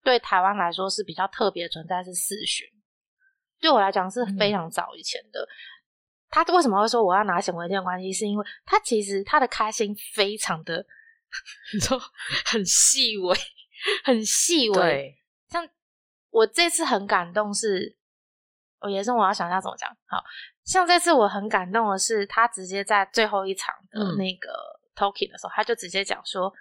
[0.04, 2.68] 对台湾来说是比较特别的存在是四巡，
[3.62, 5.48] 对我来讲是非常早以前的。
[6.32, 10.84] 他为什么会说我要拿显微镜的关系，是因为他其实他的开心非常的，
[11.72, 12.02] 你说
[12.46, 13.38] 很细微，
[14.04, 15.16] 很细微。
[15.50, 15.64] 像
[16.36, 17.96] 我这次很感动是，
[18.82, 20.22] 我也是我要想一下怎么讲好。
[20.66, 24.50] 像这次我很感动的是，他直接在最后一场的那个
[24.98, 26.54] talking 的时候，他就直接讲说：“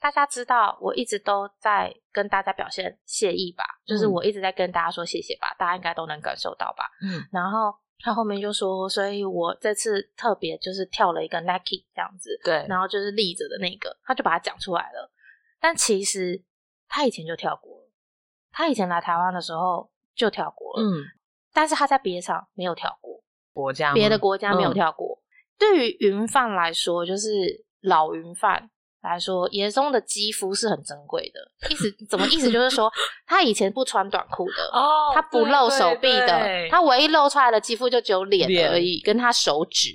[0.00, 15.12] 大家知道我一直都在跟大家表现谢意吧，就是我一直在跟大家说谢谢吧，大家应该都能感受到吧。”嗯，然后他后面就说：“所以我这次特别就是跳了一个 Nike 这样子，对，然后就是立着的那个，他就把它讲出来了。
[15.60, 16.42] 但其实
[16.88, 17.79] 他以前就跳过了，
[18.52, 21.04] 他以前来台湾的时候就跳过了，嗯，
[21.52, 23.20] 但是他在别场没有跳过。”
[23.52, 25.18] 国家别的国家没有跳过。
[25.58, 27.28] 对于云贩来说，就是
[27.82, 28.70] 老云贩
[29.02, 31.40] 来说，严嵩的肌肤是很珍贵的。
[31.68, 32.50] 意思怎么意思？
[32.50, 32.90] 就是说
[33.26, 39.88] 他以前不穿短裤的哦，他不露手臂的，他唯一露出来的肌肤就只有脸而已，跟他手指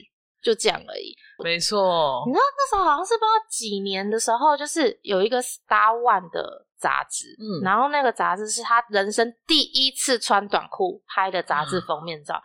[0.44, 1.16] 就这样而已。
[1.44, 12.42] 没错，你知道那时候好像是不知道几年的时候，就是有一个 Star One 的杂志，嗯，然后那个杂志是他人生第一次穿短裤拍的杂志封面照。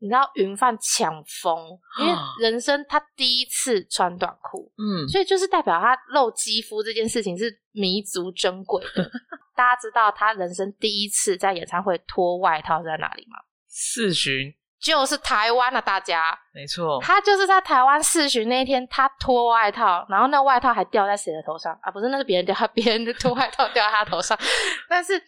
[0.00, 9.10] 你知道云贩抢疯，因为人生他第一次穿短裤，嗯，所以就是代表他露肌肤这件事情是弥足珍贵的。
[9.56, 13.38] 大家知道他人生第一次在演唱会脱外套是在哪里吗？
[13.66, 21.90] 四巡，就是台湾的大家，没错，他就是在台湾四巡那一天，他脱外套，然后那外套还掉在谁的头上啊？
[21.90, 24.38] 不是，那是别人掉，别人的脱外套掉在他头上，
[24.88, 25.20] 但是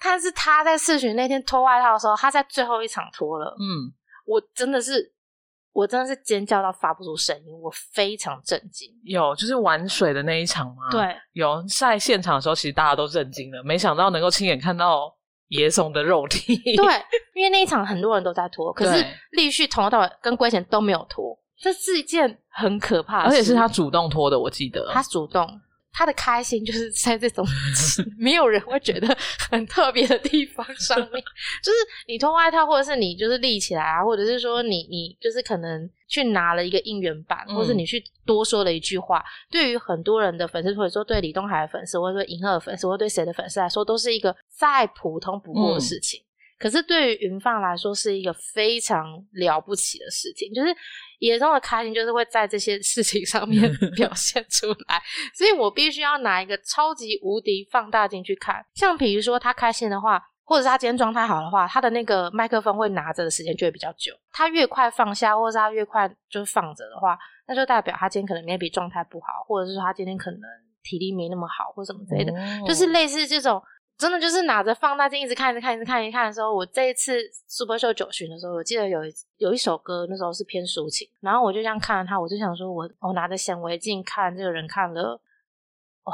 [0.00, 3.92] 但是他在四巡那天脱外套的时候，他在最后一场脱了，嗯。
[4.26, 5.12] 我真的是，
[5.74, 8.90] 我真的是尖叫到发不出声音，我非常震惊。
[9.04, 10.88] 有，就是玩水的那一场吗？
[10.90, 15.14] 对，有在现场的时候，其实大家都震惊了，没想到能够亲眼看到
[15.48, 16.56] 野松的肉体。
[16.76, 16.84] 对，
[17.34, 25.48] 因为那一场很多人都在脱， 可是立旭从头到尾跟龟贤都没有脱，这是一件很可怕的，而且是他主动脱的，我记得他主动。
[25.96, 27.46] 他的开心就是在这种
[28.18, 29.16] 没有人会觉得
[29.48, 31.22] 很特别的地方上面，
[31.62, 31.78] 就是
[32.08, 46.20] 你脱外套，或者是你就是立起来啊，或者是说你你就是可能去拿了一个应援板，或者是你去多说了一句话，对于很多人的粉丝，或者说对李东海的粉丝，或者说银赫的粉丝，或者对谁的粉丝来说，都是一个再普通不过的事情。
[46.56, 50.72] 可是对于云放来说，是一个非常了不起的事情，就是
[51.18, 55.02] 野中的开心，就是会在这些事情上面表现出来。
[55.34, 58.64] 所以我必须要拿一个超级无敌放大镜去看。
[58.74, 64.12] 像比如说他开心的话，或者是他今天状态好的话，他的那个麦克风会拿着的时间就会比较久。
[64.30, 70.40] 他越快放下，或者是他越快就是放着的话，那就代表他今天可能 maybe 状态不好，或者是说他今天可能
[70.82, 72.32] 体力没那么好，或什么之类的，
[72.66, 73.62] 就是类似这种。
[73.96, 77.16] 真的就是拿着放大镜一直看，一直看，一直看，一看的时候，我这一次
[77.46, 85.20] Super Show 九旬的时候，我记得有一有一首歌，那时候是偏抒情，然后我就这样看着他，我就想说，我我拿着显微镜看这个人看了，
[86.02, 86.12] 哇，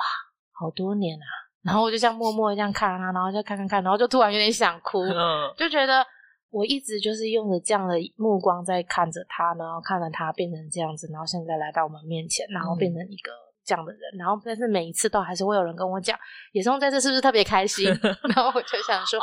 [0.53, 1.24] 好多年啊，
[1.62, 5.04] 然后我就这样默默的这样看他，然后就看看看，然后就突然有点想哭，
[5.56, 6.04] 就觉得
[6.50, 13.30] 我一直就是用着这样的目光在看着他，然后看着他变成这样子，然后现在来到我们面前，然后变成一个。
[13.62, 16.18] 这样的人，然后但是每一次都还是会有人跟我讲，
[16.52, 17.86] 野松在这是不是特别开心？
[18.34, 19.20] 然后我就想说，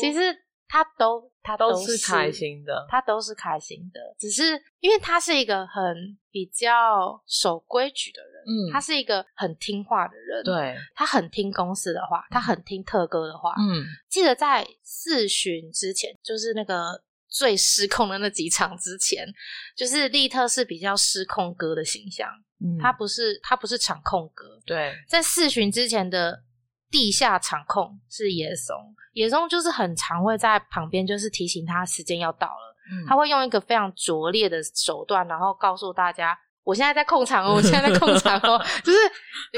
[0.00, 0.34] 其实
[0.74, 19.24] 他都他都是开心的，他都是开心的，只是因为他是一个很比较守规矩的人，嗯，他是一个很听话的人，对，他很听公司的话，他很听特哥的话，嗯，记得在四巡之前，就是那个最失控的那几场之前，
[19.76, 22.28] 就是利特是比较失控哥的形象。
[22.58, 22.76] 嗯。
[22.82, 26.42] 他不是他不是场控哥，对，在四巡之前的
[26.94, 28.76] 地下场控是野松，
[29.14, 32.76] 野松就是很常会在旁边，就是提醒他时间要到了，
[33.08, 36.38] 他会用一个非常拙劣的手段，然后告诉大家。
[36.62, 38.98] 我现在在控场哦，我现在在控场哦， 就是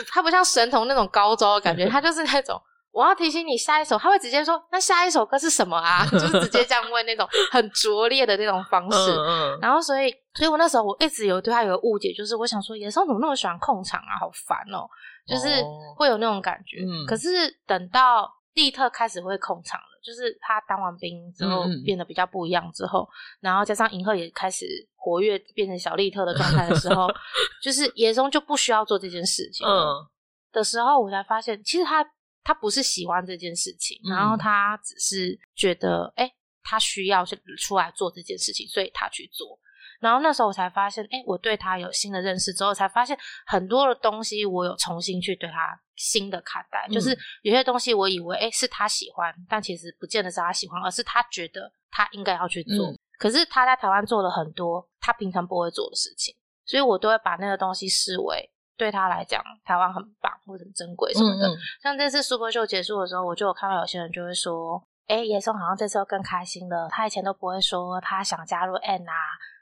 [0.09, 2.59] 他不像神童那种高招的感觉，他就是那种
[2.97, 6.07] 我要提醒你下一首，他会直接说那下一首歌是什么啊？
[6.11, 9.15] 就是直接这样问那种很拙劣的那种方式。
[9.61, 14.17] 然后所以，所以我那时候我一直有对他有个误解，就是我想说，野生怎么那么喜欢控场啊？
[14.19, 14.89] 好烦哦，
[15.29, 15.63] 就是
[15.97, 16.79] 会有那种感觉。
[17.07, 17.29] 可是
[17.67, 19.87] 等到利特开始会控场了。
[20.07, 23.09] 就是他当完兵之后变得比较不一样之后，
[23.41, 27.09] 然后加上银赫也开始活跃，变成小利特的状态的时候，
[27.61, 30.07] 就是野松就不需要做这件事情嗯
[30.53, 32.07] 的时候，我才发现其实他
[32.47, 36.33] 他不是喜欢这件事情，然后他只是觉得哎，
[36.63, 39.59] 他需要去出来做这件事情，所以他去做。
[39.99, 46.87] 然后那时候我才发现，哎，我对他有新的认识之后，才发现很多的东西我有重新去对他新的看待。
[46.89, 52.95] 就是有些东西我以为，哎，是他喜欢，但其实不见得是他喜欢，而是他觉得他应该要去做。
[53.19, 56.33] 可是他在台湾做了很多他平常不会做的事情，
[56.65, 61.49] 所以我都会把那个东西视为对他来讲台湾很棒或者很珍贵什么的。
[61.83, 66.89] 像这次 Super Show 结束的时候，我就有看到有些人就会说，哎，野松好像这次更开心了。
[66.91, 69.13] 他以前都不会说他想加入 N 啊。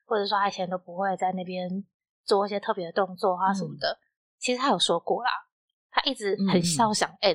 [0.07, 1.67] 或者说他以前都不会在那边
[2.27, 3.99] 做一些特别的动作啊什么的，
[4.39, 5.31] 其实他有说过啦，
[5.91, 7.35] 他一直很笑想 N，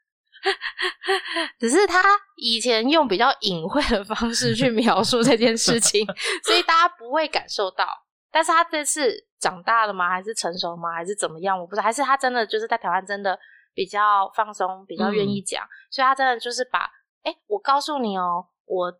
[1.60, 2.02] 只是他
[2.36, 6.06] 以前用比较隐晦的方式去描述这件事情，
[6.42, 7.86] 所以大家不会感受到。
[8.30, 10.08] 但是他这次长大了吗？
[10.08, 10.92] 还是成熟吗？
[10.92, 11.58] 还是怎么样？
[11.58, 11.82] 我不知道。
[11.82, 13.38] 还是他真的就是在台湾真的
[13.74, 16.90] 比较放松，比较愿意讲，所以他真的就是把，
[17.22, 18.92] 哎，我告诉你哦，我。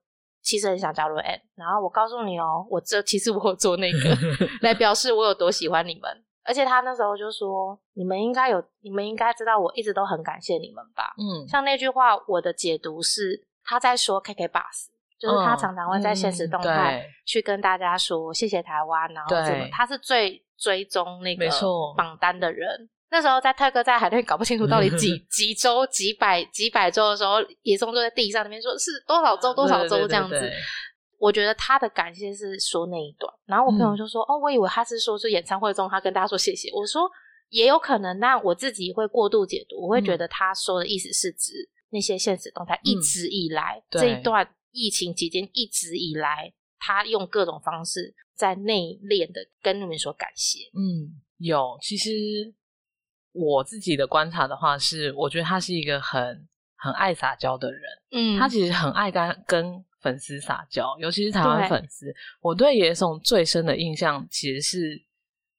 [0.42, 4.16] 其实很想加入 N，然后我告诉你哦，我这其实我做那个
[4.62, 6.10] 来表示我有多喜欢你们，
[6.42, 11.12] 而且他那时候就说，你们应该有，你们应该知道，我一直都很感谢你们吧。
[11.18, 14.86] 嗯，像那句话，我的解读是他在说 KK Bus，
[15.20, 21.46] 就是他常常会在现实动态去跟大家说谢谢台湾，然后怎么，他是最追踪那个
[21.96, 22.88] 榜单的人。
[23.10, 30.50] 那时候在泰哥在海边搞不清楚到底 几几周几百几百周的时候，野松就在地上那边说是多少周多少周这样子。
[31.18, 37.02] 我觉得他的感谢是说那一段，然后我朋友就说：“哦，我以为他是说是演唱会中他跟大家说谢谢。”我说
[37.50, 41.52] ：“也有可能，那我自己会过度解读，我会觉得他说的意思是指
[41.90, 52.54] 那些现实动态一直以来这一段疫情期间一直以来，他用各种方式在内敛的跟你们说感谢。”嗯，有其实。
[53.32, 57.82] 我自己的观察的话是，我觉得他是一个很很爱撒娇的人。
[58.10, 62.12] 嗯，他其实很爱跟跟粉丝撒娇，尤其是台湾粉丝。
[62.40, 65.00] 我对野松最深的印象，其实是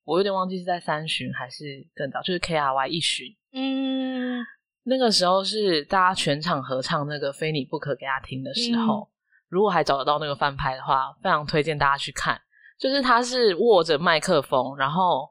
[0.04, 3.34] 我有点忘记是在三巡还是更早，就是 K R Y 一巡。
[3.54, 4.44] 嗯，
[4.84, 9.10] 那个时候是大家全场合唱那个《非你不可》给他听的时候，
[9.48, 12.42] 如果还找得到那个翻拍的话，非常推荐大家去看。
[12.80, 15.30] 就是他是握着麦克风，然后。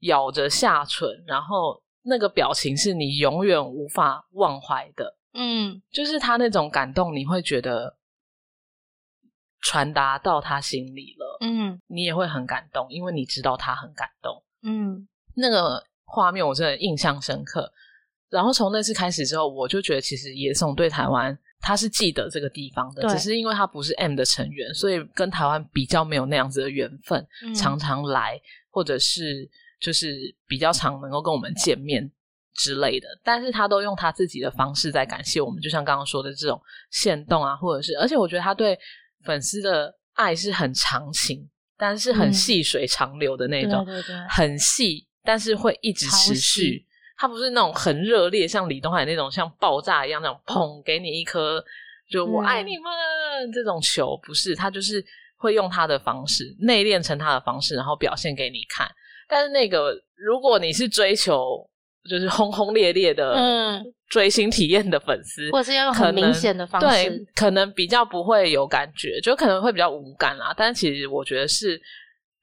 [0.00, 5.16] 咬着下唇，然后那个表情是你永远无法忘怀的。
[5.32, 7.96] 嗯，就是他那种感动，你会觉得
[9.62, 11.38] 传达到他心里了。
[11.40, 14.44] 嗯，你也会很感动，因为你知道他很感动。
[14.62, 17.72] 嗯，那个画面我真的印象深刻。
[18.36, 29.50] 然后从那次开始之后，我就觉得其实野松对台湾他是记得这个地方的，只是因为他不是 M 的成员，所以跟台湾比较没有那样子的缘分，常常来或者是。
[29.78, 32.10] 就是比较常能够跟我们见面
[32.54, 36.58] 之类的，但是他都用他自己的方式在感谢我们，就像刚刚说的这种
[36.90, 38.76] 线动啊，或者是，而且我觉得他对
[39.24, 46.86] 粉丝的爱是很长情，但是很细水长流的那种，对对对，很细，但是会一直持续。
[47.16, 51.62] 他不是那种很热烈，像李东海那种像爆炸一样那种砰给你一颗
[52.10, 55.04] 就我爱你们这种球，不是他就是
[55.36, 58.88] 会用他的方式内练成他的方式，然后表现给你看。
[59.28, 61.68] 但是那个，如果你是追求
[62.08, 70.54] 就是轰轰烈烈的追星体验的粉丝，或者是用很明显的方式，对，可能比较不会有感觉，就可能会比较无感啦。
[70.56, 71.80] 但是其实我觉得是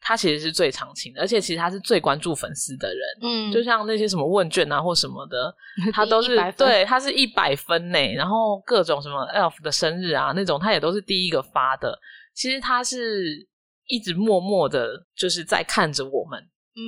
[0.04, 3.00] 他其实是最长情的，而且其实他是最关注粉丝的人。
[3.22, 5.56] 嗯，就像那些什么问卷啊或什么的，
[5.94, 8.00] 他都是对，他是一百分呢。
[8.14, 11.98] 然后各种什么 elf 的生日啊那种，他也都是第一个发的。
[12.36, 13.48] 其实他是
[13.88, 16.40] 一直默默的，就是在看着我们。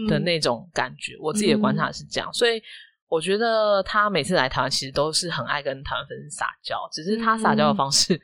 [0.09, 2.59] 的那种感觉，我自己的观察是这样，所以
[3.07, 8.19] 我觉得他每次来台湾，其实都是很爱跟台湾粉丝撒娇，只是他撒娇的方式，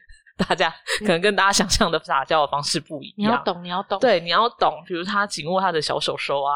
[0.48, 3.16] 大家可能跟大家想象的撒娇的方式不一样。
[3.18, 4.84] 你要懂，你要懂，对，你要懂。
[4.88, 6.54] 比如他紧握他的小手手啊，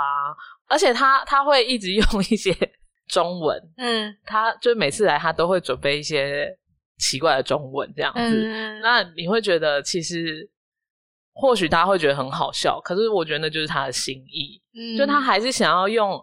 [0.68, 2.56] 而且他他会一直用一些
[3.08, 6.48] 中文，嗯他就每次来他都会准备一些
[6.98, 8.20] 奇怪的中文这样子。
[8.22, 10.50] 嗯，那你会觉得其实
[11.34, 16.20] 或许大家会觉得很好笑，可是我觉得那就是他的心意，嗯就他还是想要用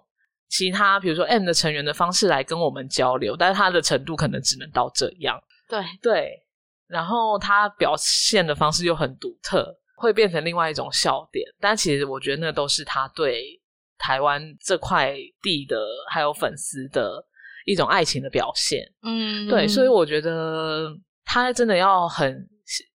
[0.48, 5.40] 其他比如说 M 的成员的方式来跟我们交流，但是他的程度可能只能到这样。
[5.68, 6.41] 对，对，
[6.88, 11.44] 然后他表现的方式又很独特，会变成另外一种笑点。
[11.60, 13.60] 但其实我觉得那都是他对
[13.98, 15.76] 台湾这块地的
[16.10, 17.24] 还有粉丝的
[17.64, 18.84] 一种爱情的表现。
[19.02, 20.88] 嗯对，所以我觉得
[21.24, 22.48] 他真的要很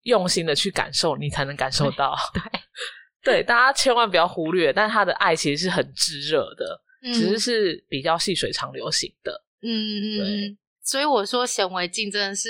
[0.03, 2.15] 用心的去感受，你才能感受到。
[3.23, 6.81] 对，对，大家千万不要忽略，但他的爱其实是很炙热的，
[7.13, 9.31] 只是是比较细水长流型的。
[9.61, 12.49] 嗯嗯所以我说显微镜真的是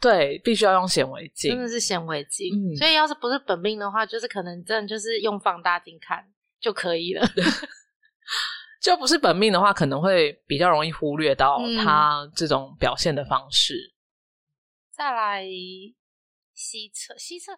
[0.00, 1.62] 对，必须要用显微镜真。
[1.62, 6.22] 的是显微镜，嗯所以要是不是本命的话，就是可能真的就是用放大镜看
[6.60, 7.26] 就可以了。
[8.82, 13.94] 就不是本命的话，可能会比较容易忽略到嗯他这种表现的方式。
[14.92, 15.44] 再来
[16.54, 17.52] 西侧，西侧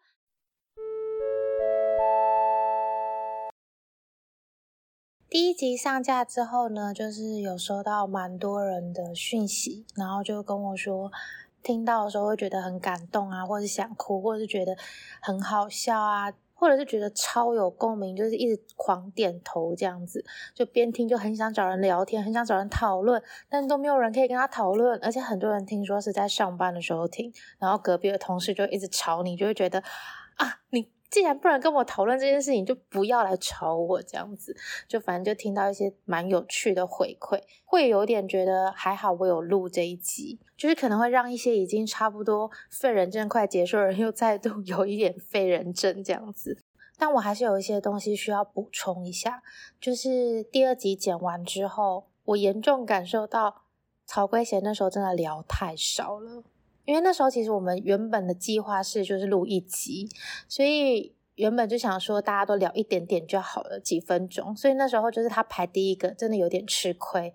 [5.28, 11.12] 第一集上架之后呢，就是有收到蛮多人的讯息，然后就跟我说，
[11.62, 14.76] 听到的时候会觉得很感动啊，或是想哭，或者是觉得
[15.20, 29.82] 很好笑啊，或者是觉得超有共鸣，就是一直狂点头这样子，就边听就很想找人聊天，很想找人讨论，但都没有人可以跟他讨论，而且很多人听说是在上班的时候听，然后隔壁的同事就一直吵你，就会觉得
[30.36, 34.54] 啊，你既然不能跟我讨论这件事情，就不要来吵我这样子。
[34.86, 46.58] 就反正就听到一些蛮有趣的回馈，会有点觉得还好我有录这一集，就是可能会让一些已经差不多废人症快结束的人又再度 有一点废人症这样子。
[46.98, 49.42] 但我还是有一些东西需要补充一下，
[49.80, 53.62] 就是第二集剪完之后，我严重感受到
[54.04, 56.42] 曹圭贤那时候真的聊太少了。
[56.88, 60.08] 因为那时候其实我们原本的计划是就是录一集，
[60.48, 64.56] 所以原本就想说大家都聊一点点就好了，几分钟。
[64.56, 67.34] 所以那时候就是他排第一个，真的有点吃亏，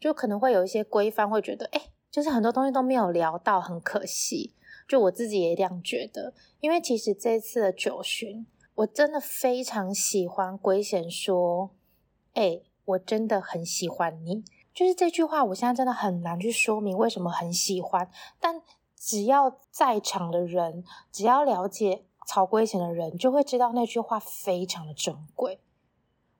[0.00, 4.54] 就可能会有一些规范会觉得，哎，就是很多东西都没有聊到，很可惜。
[4.88, 11.68] 就我自己也这样觉得，因为其实这次的九旬，我真的非常喜欢龟贤说，
[12.32, 14.42] 哎，我真的很喜欢你。
[14.72, 18.62] 就是这句话，我现在真的很难去说明为什么很喜欢，但。
[19.06, 20.82] 只要在场的人，
[21.12, 25.60] 只要了解曹圭贤的人，就会知道那句话非常的珍贵。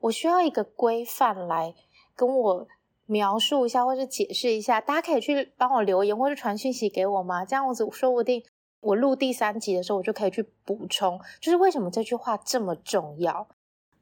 [0.01, 1.77] 我需要一个规范来
[2.17, 2.67] 跟我
[3.05, 4.81] 描述一下，或是解释一下。
[4.81, 7.45] 大家可以去帮我留言，或是传讯息给我吗？
[7.45, 8.43] 这样子说不定
[8.81, 13.47] 我录第三集的时候，我就可以去补充，就是为什么这句话这么重要。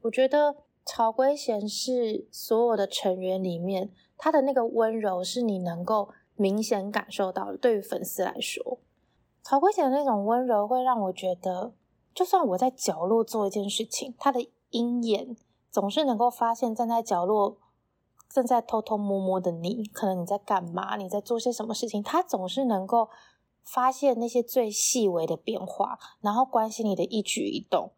[0.01, 6.09] 我觉得曹圭贤是所有的成员里面，他的那个温柔是你能够。
[6.35, 8.79] 明显感受到了，对于粉丝来说，
[9.41, 11.73] 曹圭贤的那种温柔会让我觉得，
[12.13, 15.35] 就算我在角落做一件事情，他的鹰眼
[15.71, 17.57] 总是能够发现站在角落
[18.29, 23.09] 正在偷偷摸摸的你，可能你在干嘛，你在做些什么事情，他总是能够
[23.63, 27.91] 发现那些最细微的变化，然后关心你的一举一动，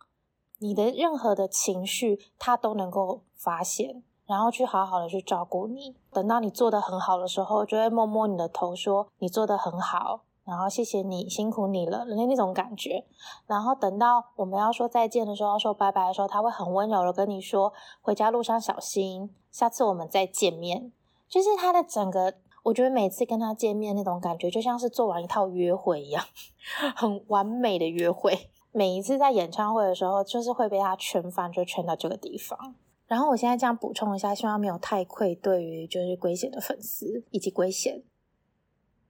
[0.60, 4.04] 你的任何的情绪，他都能够发现。
[4.28, 13.06] 然后去好好的去照顾你，等到你做的很好的时候，就会摸摸你的头，说你做的很好，然后谢谢你，辛苦你了，那那种感觉。
[13.46, 17.72] 然后等到我们要说再见的时候，要说拜拜的时候，他会很温柔的跟你说，
[18.02, 20.92] 回家路上小心，下次我们再见面。
[21.30, 26.24] 就是他的整个，我觉得每次跟他见面那种感觉，就像是做完一套约会一样，
[26.96, 28.50] 很完美的约会。
[28.72, 32.76] 每一次在演唱会的时候，就是会被他圈翻，就圈到这个地方。
[33.08, 38.04] 然后我现在这样补充一下，希望没有太愧对于就是龟贤的粉丝以及龟贤。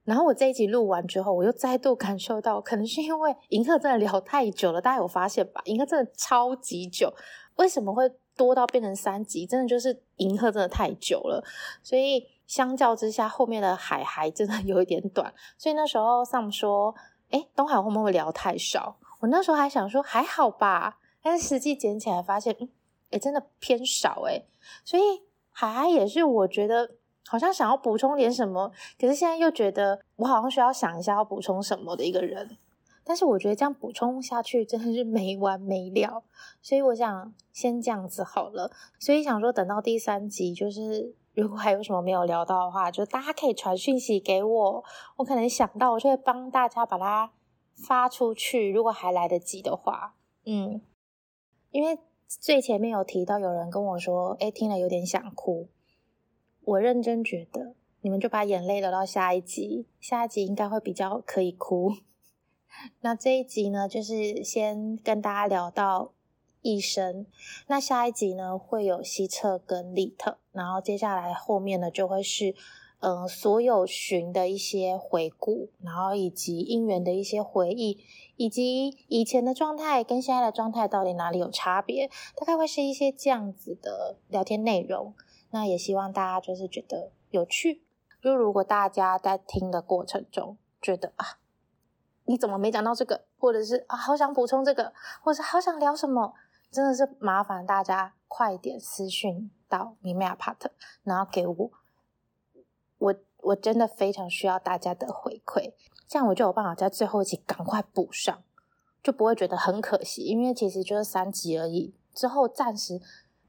[0.04, 5.60] 然后我这一集录完之后，我又再度感受到，可能是因为银赫真的聊太久了，大家有发现吧？
[5.66, 7.12] 银赫真的超级久，
[7.56, 9.44] 为什么会多到变成三集？
[9.44, 11.44] 真的就是银赫真的太久了，
[11.82, 15.34] 所以相较之下，后面的海还真的有一点短。
[15.58, 16.94] 所以那时候 Sam 说
[17.28, 22.56] ：“哎，东海会不会聊太少？”我那时候还想说还好吧，但是实际剪起来发现，
[23.10, 24.44] 哎，真的偏少哎，
[24.84, 25.02] 所以
[25.50, 26.96] 海海也是我觉得
[27.26, 32.56] 好像想要补充点什么，可是现在又觉得我好像需要想一下要补充什么的一个人。
[33.04, 36.22] 但是我觉得这样补充下去真的是没完没了，
[36.60, 38.70] 所以我想先这样子好了。
[38.98, 44.84] 所以想说等到第三集，就是如果还有什么没有聊到的话，就大家可以传讯息给我，
[45.16, 47.32] 我可能想到我就会帮大家把它
[47.74, 48.70] 发出去。
[48.70, 50.82] 如果还来得及的话，嗯，
[51.70, 51.98] 因为。
[52.28, 55.68] 最前面有提到有人跟我说，哎，听了有点想哭。
[56.62, 61.94] 我认真觉得，你们就把眼泪留到下一集，下一集应该会比较可以哭。
[63.00, 66.12] 那这一集呢，就是先跟大家聊到
[66.60, 67.24] 一生。
[67.66, 72.54] 那下一集呢，会有西澈跟利特，然后接下来后面呢，就会是
[73.00, 77.98] 嗯所有寻的一些回顾，然后以及姻缘的一些回忆，
[78.36, 85.14] 以及以前的状态跟现在的状态到底哪里有差别，大概会是一些这样子的聊天内容。
[85.50, 87.82] 那也希望大家就是觉得有趣。
[88.20, 91.38] 就如果大家在听的过程中觉得啊。
[92.30, 93.24] 你怎么没讲到这个？
[93.38, 94.92] 或者是啊，好想补充这个，
[95.22, 96.34] 或者是好想聊什么？
[96.70, 100.70] 真的是麻烦大家快点私讯到米米亚帕特，
[101.04, 101.70] 然后给我，
[102.98, 105.72] 我我真的非常需要大家的回馈，
[106.06, 108.42] 这样我就有办法在最后一集赶快补上，
[109.02, 110.22] 就不会觉得很可惜。
[110.22, 113.00] 因为其实就是三集而已，之后暂时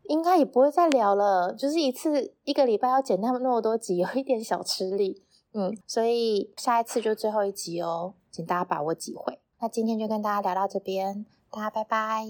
[0.04, 1.54] 应该也不会再聊了。
[1.54, 5.24] 就是一次一个礼拜要剪那么那么多集，有一点小吃力。
[5.54, 8.14] 嗯，所以下一次就最后一集哦。
[8.32, 9.40] 请大家把握机会。
[9.60, 12.28] 那今天就跟大家聊到这边，大家拜拜。